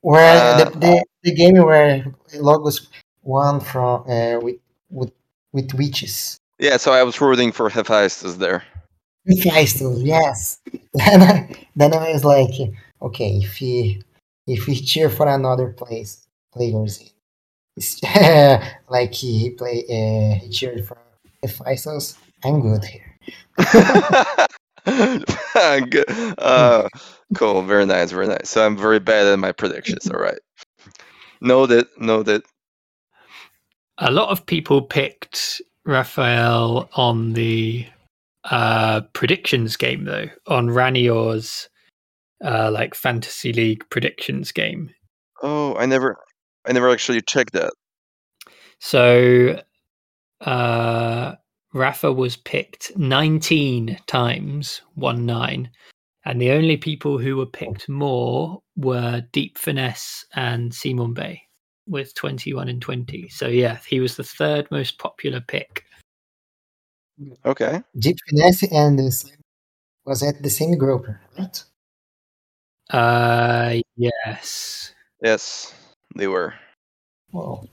[0.00, 2.06] where Uh, the, the the game where
[2.38, 2.88] logos
[3.22, 4.56] won from uh, with
[4.90, 5.12] with
[5.52, 6.38] with witches.
[6.60, 8.62] yeah, so I was rooting for Hephaestus there.
[9.26, 10.60] Hephaestus, yes.
[10.94, 12.54] Then I, then I was like,
[13.02, 14.00] okay, if he
[14.46, 17.12] if we cheer for another place players,
[17.76, 18.00] It's,
[18.88, 20.96] like he, he play uh, he cheered for
[21.42, 22.16] Hephaestus.
[22.44, 23.12] I'm good here.
[25.90, 26.08] Good.
[26.38, 26.88] uh,
[27.34, 28.48] cool, very nice, very nice.
[28.48, 30.08] So I'm very bad at my predictions.
[30.08, 30.38] All right,
[31.40, 32.42] noted, that
[33.98, 37.86] A lot of people picked Raphael on the
[38.44, 41.68] uh, predictions game, though, on Ranior's
[42.44, 44.90] uh, like fantasy league predictions game.
[45.42, 46.18] Oh, I never,
[46.66, 47.72] I never actually checked that.
[48.78, 49.60] So,
[50.42, 51.34] uh,
[51.72, 55.70] Rafa was picked 19 times, one nine,
[56.26, 61.40] and the only people who were picked more were Deep Finesse and Simon Bay
[61.86, 63.28] with 21 and 20.
[63.28, 65.84] So, yeah, he was the third most popular pick.
[67.44, 67.80] Okay.
[67.96, 69.36] Deep Finesse and Simon
[70.04, 71.06] was at the same group,
[71.38, 71.64] right?
[72.90, 74.92] Uh, yes.
[75.22, 75.74] Yes,
[76.16, 76.54] they were.
[77.30, 77.68] Well,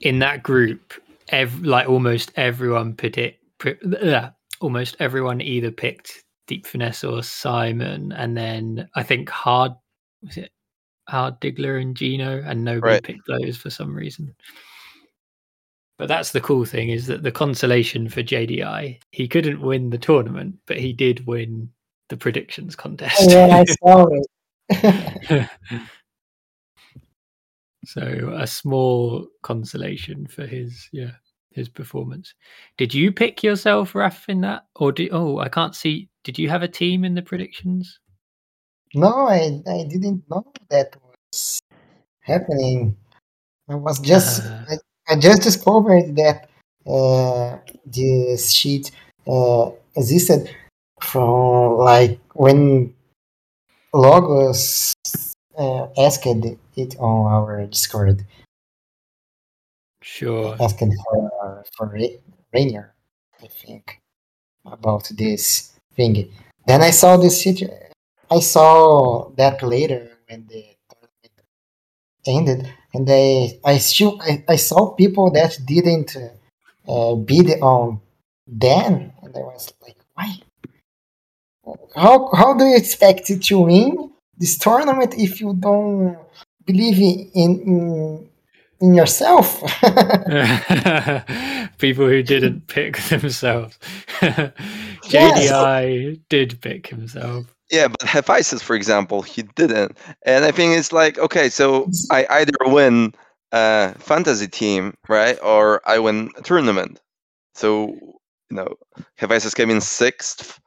[0.00, 0.94] In that group,
[1.28, 8.12] ev- like almost everyone predict, pre- uh, almost everyone either picked Deep Finesse or Simon,
[8.12, 9.72] and then I think Hard
[10.22, 10.50] was it
[11.08, 13.02] Hard Diggler and Gino, and nobody Right.
[13.02, 14.34] picked those for some reason.
[15.98, 19.98] But that's the cool thing is that the consolation for JDI, he couldn't win the
[19.98, 21.70] tournament, but he did win
[22.08, 23.30] the predictions contest.
[23.30, 25.48] Oh, yeah, I saw it.
[27.84, 31.12] so a small consolation for his yeah
[31.52, 32.34] his performance.
[32.76, 35.08] Did you pick yourself, Raf, in that, or do?
[35.12, 36.08] oh I can't see?
[36.26, 38.00] Did you have a team in the predictions?
[38.96, 41.60] no, I, I didn't know that was
[42.18, 42.96] happening.
[43.68, 44.64] I was just Uh.
[44.70, 44.74] I,
[45.08, 46.50] I just discovered that
[46.84, 48.90] uh, this sheet
[49.28, 50.50] uh, existed
[51.00, 52.92] from like when
[53.94, 54.94] Logos
[55.56, 58.26] uh, asked it on our Discord.
[60.02, 60.56] Sure.
[60.60, 61.86] Asking for for
[62.52, 62.94] Rainier,
[63.40, 64.00] I think,
[64.66, 66.30] about this thing.
[66.66, 67.70] Then I saw this situ-
[68.30, 71.34] I saw that later when the tournament
[72.26, 76.16] ended, and I I still I, I saw people that didn't
[76.88, 78.00] uh, bid on
[78.66, 80.30] Dan, and I was like, why?
[81.94, 86.16] How how do you expect to win this tournament if you don't
[86.64, 88.28] believe in in,
[88.80, 89.60] in yourself?
[91.78, 93.78] People who didn't pick themselves.
[94.20, 97.46] JDI did pick himself.
[97.70, 99.96] Yeah, but Hephaestus, for example, he didn't.
[100.24, 103.12] And I think it's like, okay, so I either win
[103.52, 105.38] a fantasy team, right?
[105.42, 107.00] Or I win a tournament.
[107.54, 107.88] So,
[108.50, 108.76] you know,
[109.16, 110.60] Hephaestus came in sixth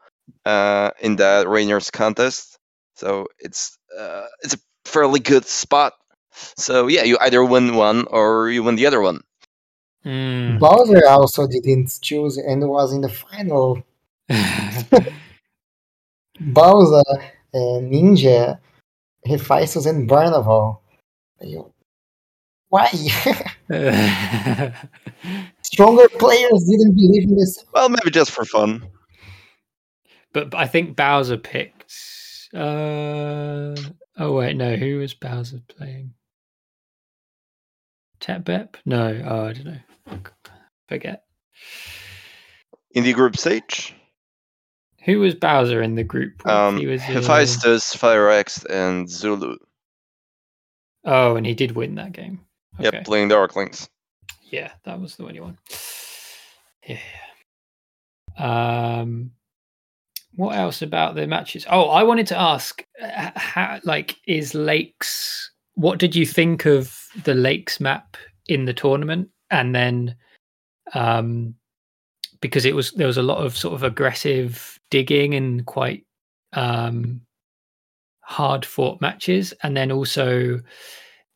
[0.45, 2.57] uh, in the Rainier's contest.
[2.95, 5.93] So it's uh, it's a fairly good spot.
[6.32, 9.21] So yeah, you either win one or you win the other one.
[10.05, 10.59] Mm.
[10.59, 13.84] Bowser also didn't choose and was in the final.
[16.39, 17.03] Bowser,
[17.53, 18.59] uh, Ninja,
[19.25, 20.80] Hephaestus, and Barnaval.
[21.41, 21.73] You-
[22.69, 22.88] Why?
[25.63, 27.63] Stronger players didn't believe in this.
[27.73, 28.84] Well, maybe just for fun.
[30.34, 31.93] but I think Bowser picked.
[32.53, 33.75] Uh,
[34.17, 34.75] oh wait, no.
[34.75, 36.13] Who was Bowser playing?
[38.20, 38.76] Tetbep?
[38.86, 39.22] No.
[39.26, 40.20] Oh, I don't know.
[40.88, 41.24] Forget.
[42.91, 43.95] In the group stage,
[45.05, 46.45] Who was Bowser in the group?
[46.47, 49.57] um, he was uh, Hephaestus, Firex, and Zulu.
[51.05, 52.41] Oh, and he did win that game.
[52.80, 52.89] Okay.
[52.93, 53.88] Yep, playing the Darklings.
[54.43, 55.57] Yeah, that was the one you won.
[56.88, 56.97] Yeah.
[58.38, 59.32] Um,
[60.36, 61.65] what else about the matches?
[61.70, 65.48] Oh, I wanted to ask, uh, how like is Lakes?
[65.80, 68.17] What did you think of the Lakes map
[68.47, 69.30] in the tournament?
[69.49, 70.15] And then,
[70.93, 71.55] um,
[72.41, 76.05] because it was there was a lot of sort of aggressive digging and quite
[76.53, 77.21] um
[78.21, 80.59] hard fought matches, and then also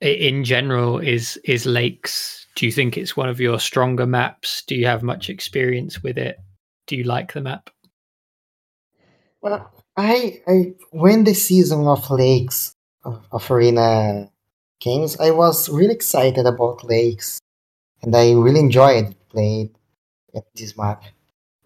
[0.02, 4.64] in general is is lakes do you think it's one of your stronger maps?
[4.68, 6.38] Do you have much experience with it?
[6.88, 7.70] Do you like the map?
[9.41, 14.30] Well, I, I when the season of Lakes of, of Arena
[14.84, 17.40] games, I was really excited about Lakes,
[18.02, 19.72] and I really enjoyed playing
[20.36, 21.04] at this map.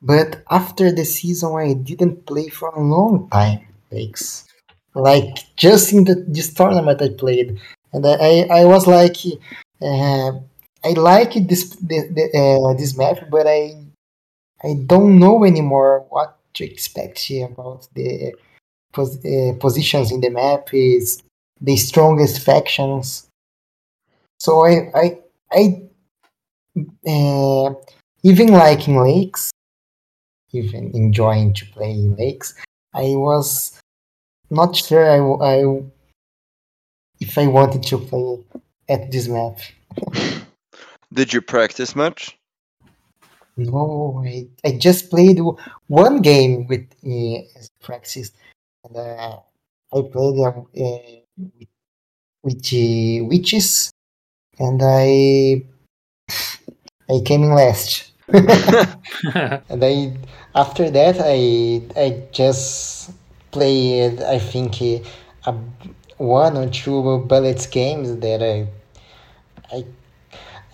[0.01, 3.61] But after the season, I didn't play for a long time
[3.91, 4.45] Lakes.
[4.93, 7.59] Like just in the, this tournament, I played,
[7.93, 9.18] and I, I, was like,
[9.82, 10.32] uh,
[10.84, 13.88] I like this the, the, uh, this map, but I
[14.63, 18.34] I don't know anymore what to expect about the
[18.91, 21.22] pos- uh, positions in the map is
[21.62, 23.28] the strongest factions.
[24.39, 25.20] So I, I
[25.51, 25.82] I
[27.08, 27.74] uh,
[28.24, 29.51] even liking in lakes,
[30.51, 32.53] even enjoying to play lakes,
[32.93, 33.80] I was
[34.49, 35.84] not sure I, I
[37.20, 38.43] if I wanted to play
[38.89, 39.60] at this map.
[41.14, 42.38] Did you practice much?
[43.55, 45.39] No, I, I just played
[45.88, 47.41] one game with uh,
[47.82, 48.32] practice,
[48.84, 49.38] and uh,
[49.93, 51.26] I played uh,
[52.43, 53.91] with, uh, witches,
[54.59, 55.63] and I
[57.09, 58.11] I came in last.
[58.33, 60.13] and I
[60.53, 63.11] after that I I just
[63.51, 65.53] played I think a
[66.17, 68.67] one or two bullets games that I
[69.75, 69.85] I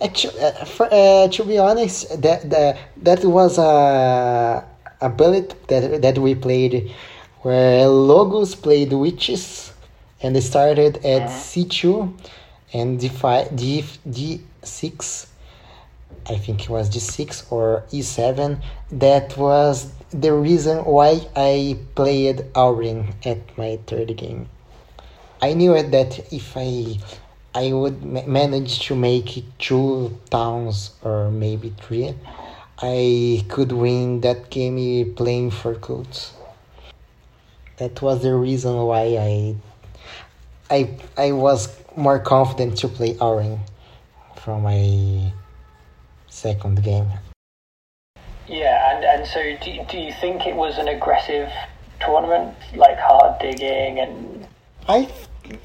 [0.02, 4.64] actually uh, for, uh, to be honest that that that was a
[5.00, 6.92] a bullet that that we played
[7.42, 9.73] where Logos played witches
[10.24, 12.12] and they started at c2
[12.72, 15.26] and d5 d d6
[16.26, 18.60] I think it was d6 or e7
[18.90, 24.48] that was the reason why I played Auren at my third game.
[25.42, 26.98] I knew that if I
[27.54, 32.14] I would ma- manage to make two towns or maybe three,
[32.80, 36.32] I could win that game playing for codes.
[37.78, 39.56] That was the reason why I
[40.70, 43.60] I I was more confident to play Auren
[44.42, 45.32] from my
[46.28, 47.08] second game.
[48.46, 51.50] Yeah, and, and so do, do you think it was an aggressive
[52.00, 54.46] tournament, like hard digging and
[54.88, 55.08] I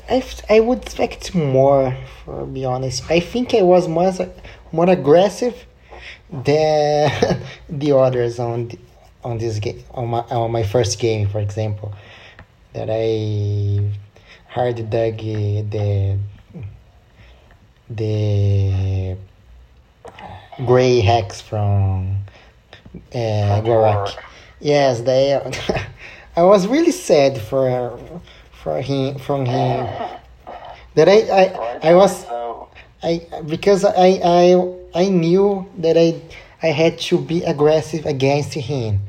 [0.10, 3.10] I, I would expect more, for be honest.
[3.10, 4.12] I think I was more
[4.72, 5.66] more aggressive
[6.32, 7.12] than
[7.70, 8.80] the others on the,
[9.24, 11.94] on this game on my on my first game, for example,
[12.74, 13.90] that I
[14.50, 16.18] hard dug the
[17.90, 19.16] the
[20.66, 22.18] gray hex from
[23.14, 24.16] uh, Gorak.
[24.60, 25.36] Yes, they.
[26.36, 28.00] I was really sad for
[28.52, 29.88] for him from him
[30.96, 32.26] that I I, I was
[33.04, 36.22] I because I I I knew that I
[36.62, 39.00] I had to be aggressive against him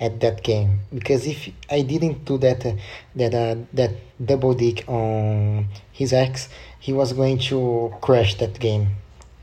[0.00, 0.80] at that game.
[0.92, 2.72] Because if I didn't do that uh,
[3.14, 3.92] that uh, that
[4.24, 6.48] double dick on his ex
[6.78, 8.88] he was going to crush that game.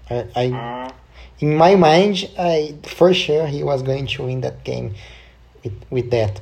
[0.10, 0.92] I, I
[1.40, 4.96] in my mind I for sure he was going to win that game
[5.64, 6.42] with with that.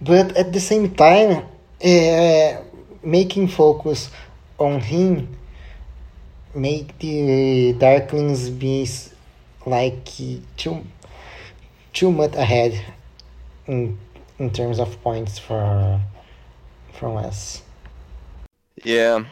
[0.00, 1.44] But at the same time
[1.84, 2.62] uh,
[3.02, 4.10] making focus
[4.58, 5.36] on him
[6.54, 8.88] make the darklings be
[9.66, 10.08] like
[10.56, 10.84] too
[11.92, 12.80] too much ahead
[13.66, 13.98] in
[14.38, 16.00] in terms of points for
[16.92, 17.62] from us
[18.84, 19.24] Yeah.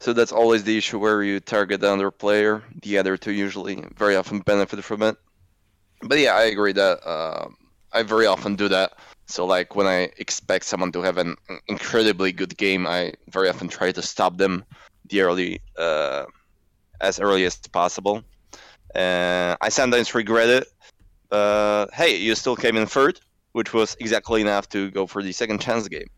[0.00, 2.62] So that's always the issue where you target the other player.
[2.82, 5.16] The other two usually very often benefit from it.
[6.02, 7.48] But yeah, I agree that uh,
[7.92, 8.92] I very often do that.
[9.26, 13.68] So like when I expect someone to have an incredibly good game, I very often
[13.68, 14.64] try to stop them
[15.10, 16.24] the early uh,
[17.00, 18.22] as early as possible.
[18.94, 20.68] Uh, I sometimes regret it.
[21.92, 23.20] Hey, you still came in third,
[23.52, 26.08] which was exactly enough to go for the second chance game.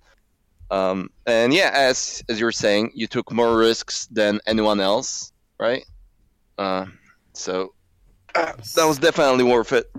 [0.70, 5.32] Um, and yeah, as as you were saying, you took more risks than anyone else,
[5.58, 5.84] right?
[6.58, 6.86] Uh,
[7.32, 7.74] so
[8.34, 9.90] uh, that was definitely worth it.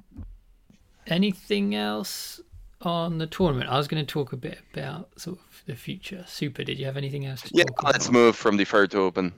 [1.08, 2.40] Anything else
[2.82, 3.70] on the tournament?
[3.70, 6.24] I was going to talk a bit about sort of the future.
[6.28, 8.14] Super, did you have anything else to Yeah, let's about?
[8.14, 9.34] move from the fair to open.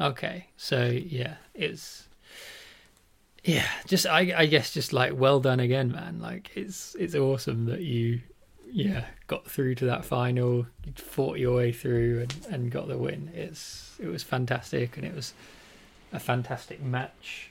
[0.00, 2.05] Okay, so yeah, it's
[3.46, 6.20] yeah, just I I guess just like well done again, man.
[6.20, 8.20] Like it's it's awesome that you
[8.70, 12.98] yeah got through to that final, you fought your way through and, and got the
[12.98, 13.30] win.
[13.34, 15.32] It's it was fantastic and it was
[16.12, 17.50] a fantastic match.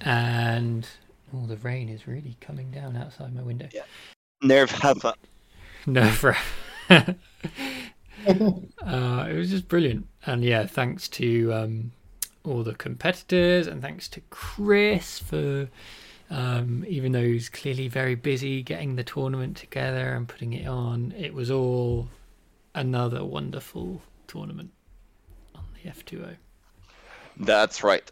[0.00, 0.88] And
[1.34, 3.68] oh, the rain is really coming down outside my window.
[3.72, 3.82] Yeah.
[4.42, 4.72] Nerve.
[5.86, 6.36] No, for
[6.90, 7.14] uh,
[8.26, 11.92] it was just brilliant, and yeah, thanks to um,
[12.46, 15.68] all the competitors, and thanks to Chris for
[16.30, 21.14] um, even though he's clearly very busy getting the tournament together and putting it on.
[21.16, 22.08] It was all
[22.74, 24.70] another wonderful tournament
[25.54, 26.36] on the F2O.
[27.38, 28.10] That's right.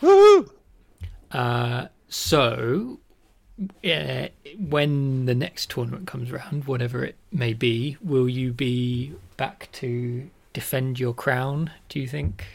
[0.00, 0.50] Woohoo!
[1.32, 3.00] Uh, so,
[3.84, 9.68] uh, when the next tournament comes around, whatever it may be, will you be back
[9.72, 11.70] to defend your crown?
[11.88, 12.46] Do you think,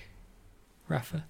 [0.92, 1.26] Rafa?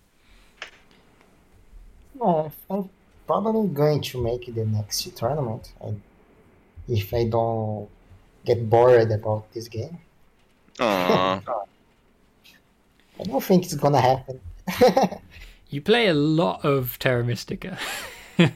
[2.15, 2.89] No, I'm
[3.25, 5.93] probably going to make the next tournament I,
[6.87, 7.87] if I don't
[8.45, 9.99] get bored about this game.
[10.77, 11.43] Aww.
[13.19, 14.39] I don't think it's gonna happen.
[15.71, 17.77] You play a lot of Terra Mystica.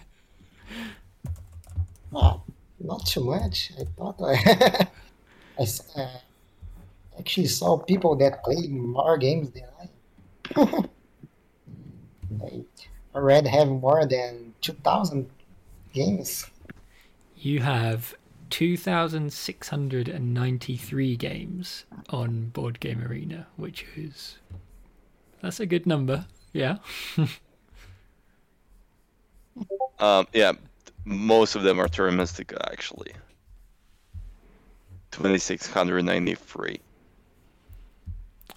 [2.12, 3.72] Not too much.
[3.80, 4.88] I thought I
[5.58, 6.08] uh,
[7.18, 10.90] actually saw people that play more games than I.
[12.32, 12.64] they
[13.14, 15.30] already have more than 2,000
[15.94, 16.50] games.
[17.36, 18.16] You have
[18.50, 24.40] 2,693 games on Board Game Arena, which is.
[25.42, 26.26] That's a good number.
[26.54, 26.78] Yeah.
[30.00, 30.54] Um, yeah,
[31.06, 32.12] most of them are Terra
[32.70, 33.14] actually.
[35.12, 36.82] Twenty six hundred ninety three.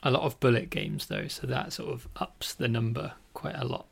[0.03, 3.65] A lot of bullet games, though, so that sort of ups the number quite a
[3.65, 3.87] lot.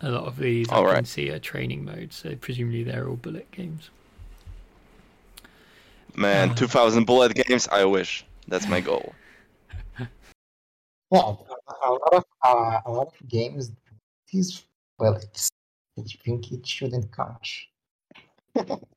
[0.00, 3.14] A lot of these I All can see are training modes, so presumably they're all
[3.16, 3.90] bullet games.
[6.16, 6.54] Man, Uh.
[6.54, 7.68] two thousand bullet games.
[7.68, 8.26] I wish.
[8.48, 9.14] That's my goal.
[9.98, 13.70] Yeah, a, a lot of uh, a lot of games.
[14.32, 14.64] These
[14.98, 15.48] bullets.
[15.96, 17.46] I think it shouldn't count.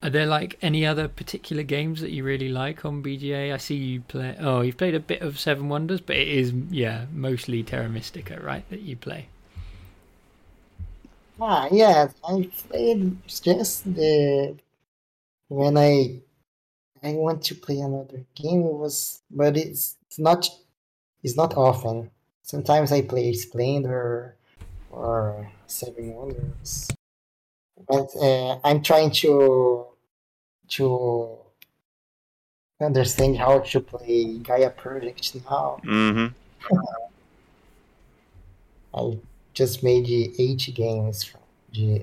[0.00, 3.52] Are there like any other particular games that you really like on BGA?
[3.52, 4.36] I see you play.
[4.38, 8.40] Oh, you've played a bit of Seven Wonders, but it is yeah mostly Terra Mystica,
[8.40, 8.68] right?
[8.70, 9.28] That you play.
[11.40, 14.56] Ah, yeah, I played just the
[15.48, 16.20] when I
[17.02, 20.48] I want to play another game it was but it's it's not
[21.24, 22.10] it's not often.
[22.42, 24.36] Sometimes I play Splendor
[24.90, 26.88] or Seven Wonders.
[27.86, 29.86] But uh, I'm trying to
[30.70, 31.38] to
[32.80, 35.80] understand how to play Gaia Project now.
[35.84, 36.28] Mm-hmm.
[38.94, 39.18] I
[39.54, 41.40] just made the eight games from
[41.72, 42.02] the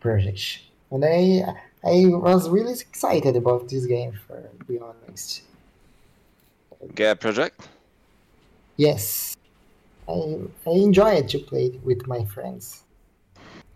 [0.00, 0.60] project,
[0.90, 4.12] and I I was really excited about this game.
[4.26, 5.42] For be honest,
[6.94, 7.68] Gaia project.
[8.76, 9.36] yes,
[10.08, 12.84] I I enjoyed to play it with my friends,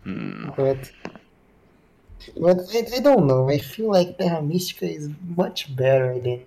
[0.05, 0.49] Hmm.
[0.55, 0.91] but
[2.37, 3.49] but I, I don't know.
[3.49, 6.45] I feel like Terra Mystica is much better than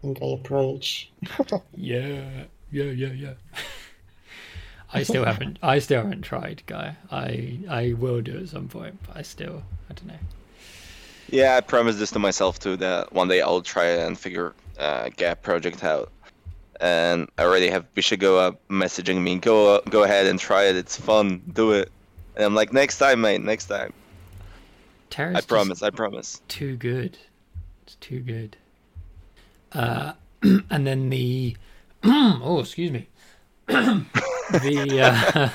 [0.00, 1.08] than Gaia Project.
[1.76, 3.34] Yeah, yeah, yeah, yeah.
[4.94, 5.58] I still haven't.
[5.62, 6.96] I still haven't tried, guy.
[7.10, 10.22] I I will do at some point, but I still I don't know.
[11.28, 15.10] Yeah, I promised this to myself too that one day I'll try and figure uh,
[15.16, 16.10] Gaia project out.
[16.80, 20.76] And I already have Bishigoa messaging me, go go ahead and try it.
[20.76, 21.42] It's fun.
[21.52, 21.92] Do it.
[22.34, 23.42] And I'm like, next time, mate.
[23.42, 23.92] Next time.
[25.18, 25.82] I promise.
[25.82, 26.40] I promise.
[26.48, 27.18] too good.
[27.82, 28.56] It's too good.
[29.72, 30.12] Uh,
[30.42, 31.56] and then the
[32.04, 33.08] oh, excuse me.
[33.66, 35.50] the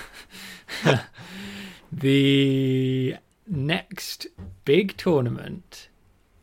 [0.86, 0.98] uh,
[1.92, 3.16] the
[3.48, 4.28] next
[4.66, 5.90] big tournament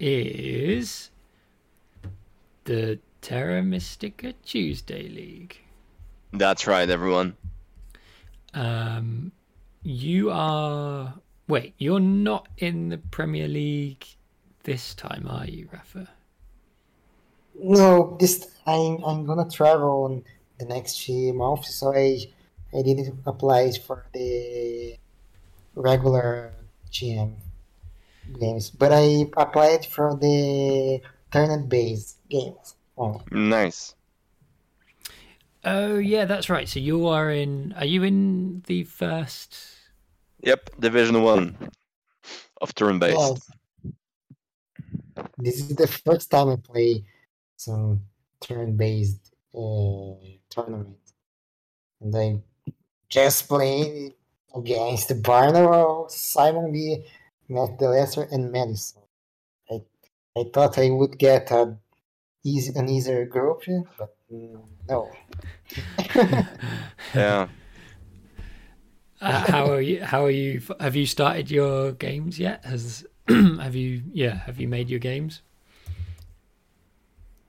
[0.00, 1.10] is
[2.64, 5.58] the Terra Mystica Tuesday League.
[6.32, 7.36] That's right, everyone.
[8.52, 9.32] Um,
[9.84, 11.14] you are
[11.46, 14.04] wait, you're not in the Premier League
[14.64, 16.08] this time, are you, Rafa?
[17.62, 20.24] No, this I'm I'm gonna travel on
[20.58, 22.18] the next few months, so I
[22.76, 24.96] I didn't apply for the
[25.74, 26.52] regular
[26.90, 27.34] GM
[28.40, 32.74] games, but I applied for the tournament-based games.
[32.96, 33.20] only.
[33.30, 33.94] Nice.
[35.64, 36.68] Oh yeah, that's right.
[36.68, 37.74] So you are in.
[37.76, 39.73] Are you in the first?
[40.44, 41.56] Yep, Division One
[42.60, 43.18] of turn based.
[43.18, 43.50] Yes.
[45.38, 47.04] This is the first time I play
[47.56, 48.00] some
[48.40, 50.14] turn-based uh,
[50.50, 50.98] tournament,
[52.00, 52.42] and I
[53.08, 54.12] just played
[54.54, 57.06] against Barnwell, Simon Lee,
[57.48, 59.02] Matt Delesser, and Madison.
[59.70, 59.80] I
[60.36, 61.76] I thought I would get a
[62.44, 63.62] easy an easier group,
[63.98, 65.10] but mm, no.
[67.14, 67.48] Yeah.
[69.24, 70.04] Uh, how are you?
[70.04, 70.60] How are you?
[70.80, 72.62] Have you started your games yet?
[72.66, 74.02] Has have you?
[74.12, 75.40] Yeah, have you made your games?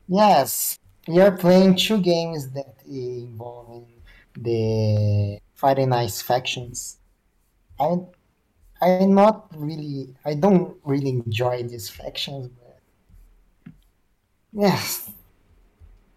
[0.08, 3.88] Yes, we are playing two games that involve
[4.38, 6.98] the Friday Night factions.
[7.78, 7.98] I,
[8.82, 13.74] I'm not really, I don't really enjoy these factions, but
[14.54, 15.12] yes,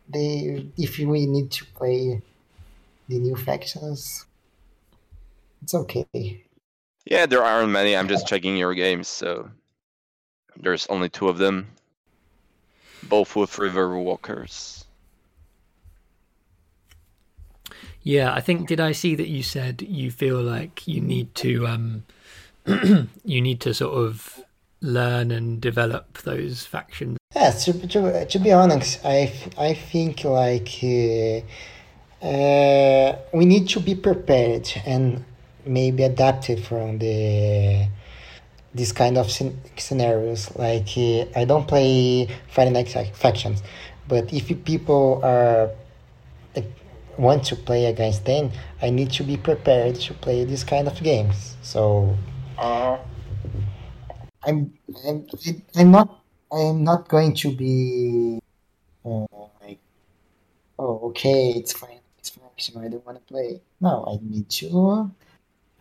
[0.09, 0.71] they.
[0.77, 2.23] If we need to play
[3.09, 4.28] the new factions,
[5.63, 6.45] it's okay.
[7.05, 7.97] Yeah, there aren't many.
[7.97, 9.51] I'm just checking your games, so
[10.57, 11.69] there's only two of them.
[13.03, 14.85] Both with River Walkers.
[18.03, 21.67] Yeah, I think did I see that you said you feel like you need to
[21.67, 22.05] um
[23.25, 24.45] you need to sort of
[24.81, 27.19] learn and develop those factions.
[27.35, 31.41] Yes, to, to, to be honest, I, I think like uh,
[32.21, 35.25] Uh, we need to be prepared and
[35.69, 37.89] maybe adapted from the
[38.75, 39.31] this kind of
[39.77, 40.55] scenarios.
[40.57, 43.63] Like uh, I don't play Friday Night Factions,
[44.09, 45.71] but if people are
[46.57, 46.71] like,
[47.19, 48.51] want to play against them,
[48.83, 51.57] I need to be prepared to play this kind of games.
[51.63, 52.17] So
[52.59, 52.99] Uh,
[54.43, 54.73] I'm
[55.07, 55.27] I'm
[55.77, 56.09] I'm not
[56.51, 58.41] I'm not going to be
[59.05, 59.27] uh,
[59.63, 59.79] like
[60.79, 63.61] oh okay it's fine it's faction I don't want to play.
[63.81, 65.11] No, I need to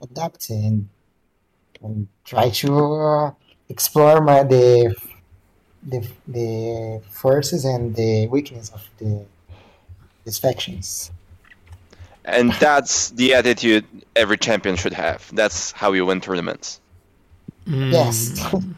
[0.02, 0.90] adapt and
[1.82, 3.32] and try to uh,
[3.70, 4.96] explore my the
[5.84, 9.26] the the forces and the weakness of the
[10.26, 11.12] these factions.
[12.26, 13.86] and that's the attitude
[14.16, 15.30] every champion should have.
[15.34, 16.82] That's how you win tournaments.
[17.90, 18.32] Yes.
[18.40, 18.76] Mm,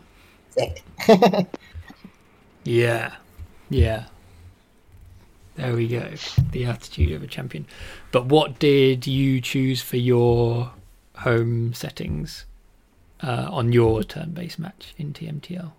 [0.58, 1.48] Exactly.
[2.64, 3.16] yeah.
[3.70, 4.06] Yeah.
[5.56, 6.12] There we go.
[6.52, 7.66] The attitude of a champion.
[8.12, 10.72] But what did you choose for your
[11.20, 12.46] home settings
[13.22, 15.72] uh, on your turn-based match in TMTL?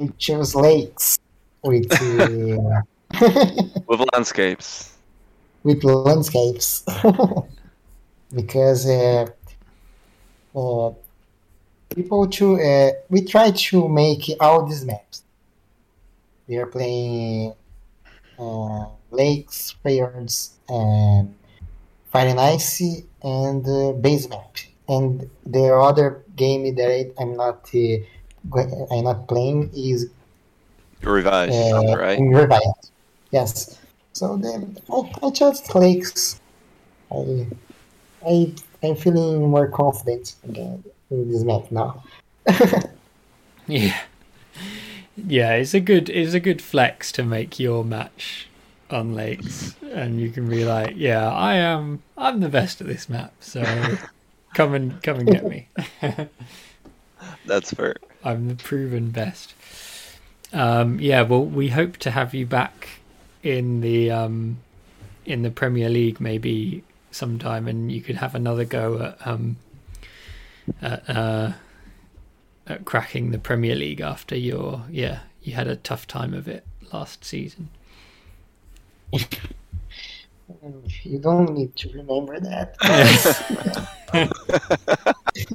[0.00, 1.18] I chose lakes
[1.62, 2.82] with uh,
[3.86, 4.92] With landscapes.
[5.62, 6.84] with landscapes
[8.34, 9.26] because uh,
[10.54, 10.90] uh,
[11.94, 15.22] people to uh, we try to make all these maps.
[16.48, 17.54] We are playing
[18.38, 21.34] uh, lakes, fjords, and
[22.14, 24.56] fire and icy, and uh, base map.
[24.88, 30.10] And the other game that I, I'm not uh, I'm not playing is
[31.02, 32.16] Revised, uh, right?
[32.16, 32.60] in Revive.
[33.32, 33.78] Yes.
[34.12, 36.40] So then I, I chose lakes.
[37.10, 37.46] I,
[38.26, 42.04] I, I'm feeling more confident again in this map now.
[43.66, 43.98] Yeah.
[45.16, 48.48] Yeah, it's a good it's a good flex to make your match
[48.94, 53.08] on lakes and you can be like, yeah, I am I'm the best at this
[53.08, 53.62] map, so
[54.54, 55.68] come and come and get me.
[57.46, 57.96] That's fair.
[58.22, 59.54] I'm the proven best.
[60.52, 62.88] Um, yeah, well, we hope to have you back
[63.42, 64.58] in the um,
[65.26, 69.56] in the Premier League maybe sometime, and you could have another go at um,
[70.80, 71.52] at, uh,
[72.66, 76.64] at cracking the Premier League after your yeah you had a tough time of it
[76.92, 77.68] last season.
[81.02, 82.76] You don't need to remember that.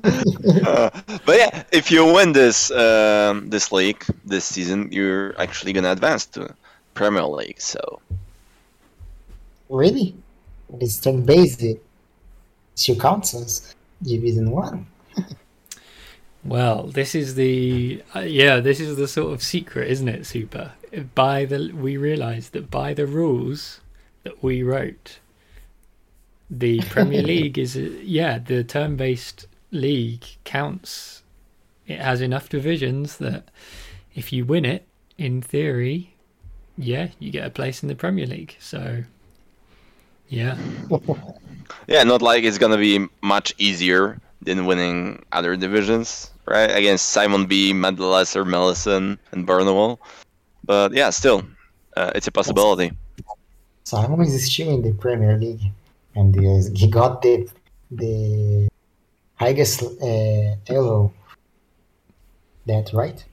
[0.04, 0.90] Uh,
[1.26, 6.26] but yeah, if you win this um, this league this season, you're actually gonna advance
[6.26, 6.54] to
[6.94, 7.62] Premier League.
[7.62, 8.02] So
[9.70, 10.14] really?
[10.82, 11.64] it's turn based
[12.76, 14.88] two councils, Division 1.
[16.44, 20.26] Well, this is the uh, yeah, this is the sort of secret, isn't it?
[20.26, 20.72] Super.
[21.16, 23.82] By the we realised that by the rules
[24.24, 25.20] that we wrote,
[26.50, 31.24] the Premier League is yeah the term based league counts.
[31.88, 33.50] It has enough divisions that
[34.14, 34.86] if you win it,
[35.20, 36.14] in theory,
[36.78, 38.56] yeah, you get a place in the Premier League.
[38.60, 39.04] So
[40.30, 40.58] yeah,
[41.88, 46.72] yeah, not like it's gonna be much easier than winning other divisions, right?
[46.72, 50.00] Against Simon B, Madalesser, Mellison, and Burnwell.
[50.70, 51.42] But yeah, still,
[51.98, 52.92] uh, it's a possibility.
[53.86, 55.64] So Simon is still in the Premier League,
[56.14, 57.50] and uh, he got the
[57.90, 58.70] the
[59.34, 61.12] highest uh, elo.
[62.68, 63.26] That right?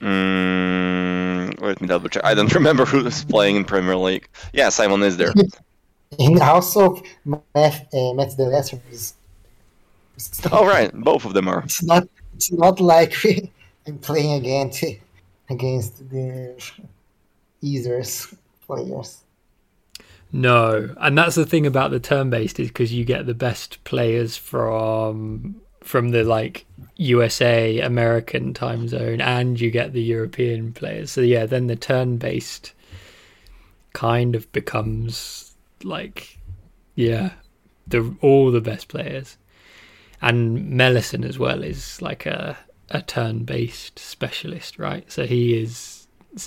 [0.00, 2.24] Mm, let me double check.
[2.24, 4.28] I don't remember who's playing in Premier League.
[4.52, 5.32] Yeah, Simon is there.
[6.18, 9.14] And also, Matt, uh, Matt the Lesser is.
[10.50, 11.62] All right, both of them are.
[11.62, 12.08] It's not.
[12.34, 13.14] It's not like
[13.86, 14.82] I'm playing against
[15.48, 16.60] against the
[17.62, 18.34] easers
[18.66, 19.22] players.
[20.32, 24.36] No, and that's the thing about the turn-based is because you get the best players
[24.36, 26.66] from from the like
[26.96, 31.12] USA American time zone, and you get the European players.
[31.12, 32.72] So yeah, then the turn-based
[33.92, 36.38] kind of becomes like
[36.96, 37.32] yeah,
[37.86, 39.36] the all the best players,
[40.20, 42.58] and Mellison as well is like a
[42.90, 45.10] a turn-based specialist, right?
[45.10, 46.06] So he is,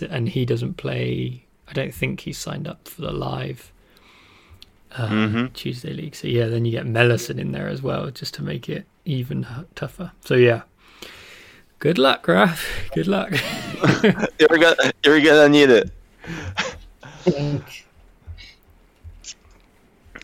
[0.09, 1.45] and he doesn't play.
[1.67, 3.71] I don't think he's signed up for the live
[4.97, 5.53] uh, Mhm.
[5.53, 6.15] Tuesday league.
[6.15, 9.45] So yeah, then you get Mellison in there as well, just to make it even
[9.75, 10.11] tougher.
[10.25, 10.61] So yeah,
[11.79, 12.65] good luck, Raf.
[12.95, 13.31] Good luck.
[14.39, 15.91] You're gonna, you're gonna need it.
[17.23, 17.85] think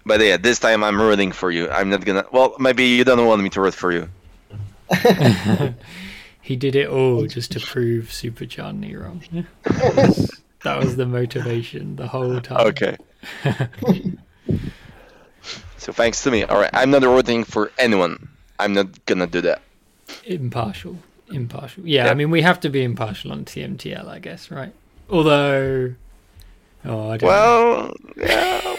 [0.05, 1.69] But yeah, this time I'm rooting for you.
[1.69, 2.25] I'm not gonna.
[2.31, 4.09] Well, maybe you don't want me to root for you.
[6.45, 9.23] he did it all oh, just to prove Super Johnny wrong.
[9.63, 12.67] that was the motivation the whole time.
[12.67, 12.97] Okay.
[15.77, 16.41] So thanks to me.
[16.41, 18.29] All right, I'm not rooting for anyone.
[18.57, 19.61] I'm not gonna do that.
[20.25, 20.97] impartial.
[21.31, 21.87] Impartial.
[21.87, 24.73] Yeah, I mean, we have to be impartial on TMTL, I guess, right?
[25.11, 25.93] Although,
[26.85, 27.27] oh, I don't know.
[27.27, 28.75] Well, yeah,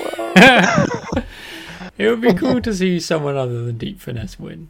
[1.15, 1.25] well.
[1.99, 4.69] it would be cool to see someone other than Deep Finesse win.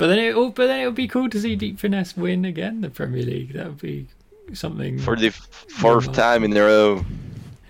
[0.00, 2.80] But then it, but then it would be cool to see Deep Finesse win again
[2.80, 3.52] the Premier League.
[3.52, 4.06] That would be
[4.54, 4.98] something.
[4.98, 7.04] for the f- fourth time in a row.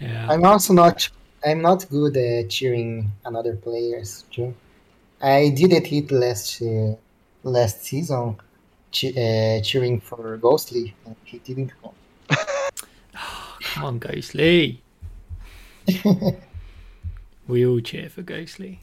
[0.00, 0.28] yeah.
[0.30, 1.10] I'm also not.
[1.44, 4.26] I'm not good at cheering another players.
[4.30, 4.54] Too.
[5.20, 6.94] I did it last uh,
[7.42, 8.36] last season,
[8.92, 9.16] che-
[9.58, 11.96] uh, cheering for Ghostly, and he didn't come.
[13.60, 14.80] Come on, Ghostly.
[17.48, 18.78] we all cheer for Ghostly.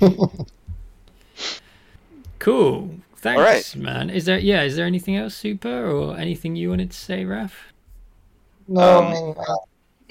[2.42, 2.90] cool.
[3.16, 3.82] Thanks, right.
[3.82, 4.10] man.
[4.10, 4.62] Is there yeah?
[4.62, 7.72] Is there anything else super or anything you wanted to say, Raf?
[8.66, 9.54] No, Um, man, uh,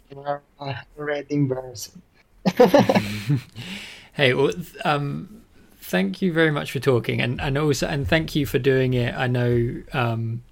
[0.10, 2.02] you are uh, already embarrassing.
[4.14, 4.52] Hey, well,
[4.84, 5.42] um,
[5.78, 9.16] thank you very much for talking, and and also and thank you for doing it.
[9.16, 10.44] I know, um,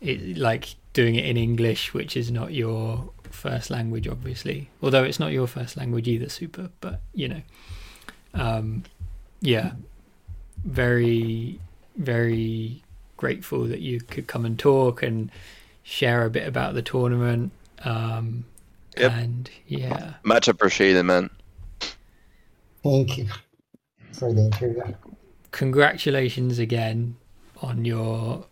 [0.00, 4.70] it like doing it in English, which is not your first language, obviously.
[4.82, 6.70] Although it's not your first language either, super.
[6.80, 7.42] But you know,
[8.34, 8.82] um,
[9.40, 9.72] yeah,
[10.64, 11.60] very,
[11.96, 12.82] very
[13.16, 15.30] grateful that you could come and talk and
[15.82, 17.52] share a bit about the tournament.
[17.84, 18.44] Um,
[18.96, 19.12] Yep.
[19.12, 20.14] And yeah.
[20.22, 21.30] Much appreciated, man.
[22.82, 23.26] Thank you
[24.12, 24.94] for the interview.
[25.50, 27.16] congratulations again
[27.60, 28.46] on your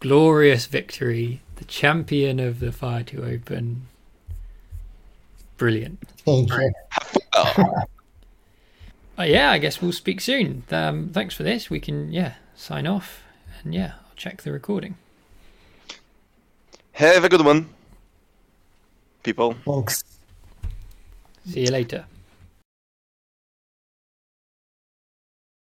[0.00, 3.88] glorious victory, the champion of the Fire 2 Open.
[5.56, 5.98] Brilliant.
[6.24, 7.84] Thank you.
[9.18, 10.62] Oh, Uh, yeah, I guess we'll speak soon.
[10.70, 11.68] Um, thanks for this.
[11.68, 13.22] We can, yeah, sign off.
[13.64, 14.96] And yeah, I'll check the recording.
[16.92, 17.68] have a good one,
[19.24, 19.56] people.
[19.64, 20.04] Thanks.
[21.46, 22.04] See you later.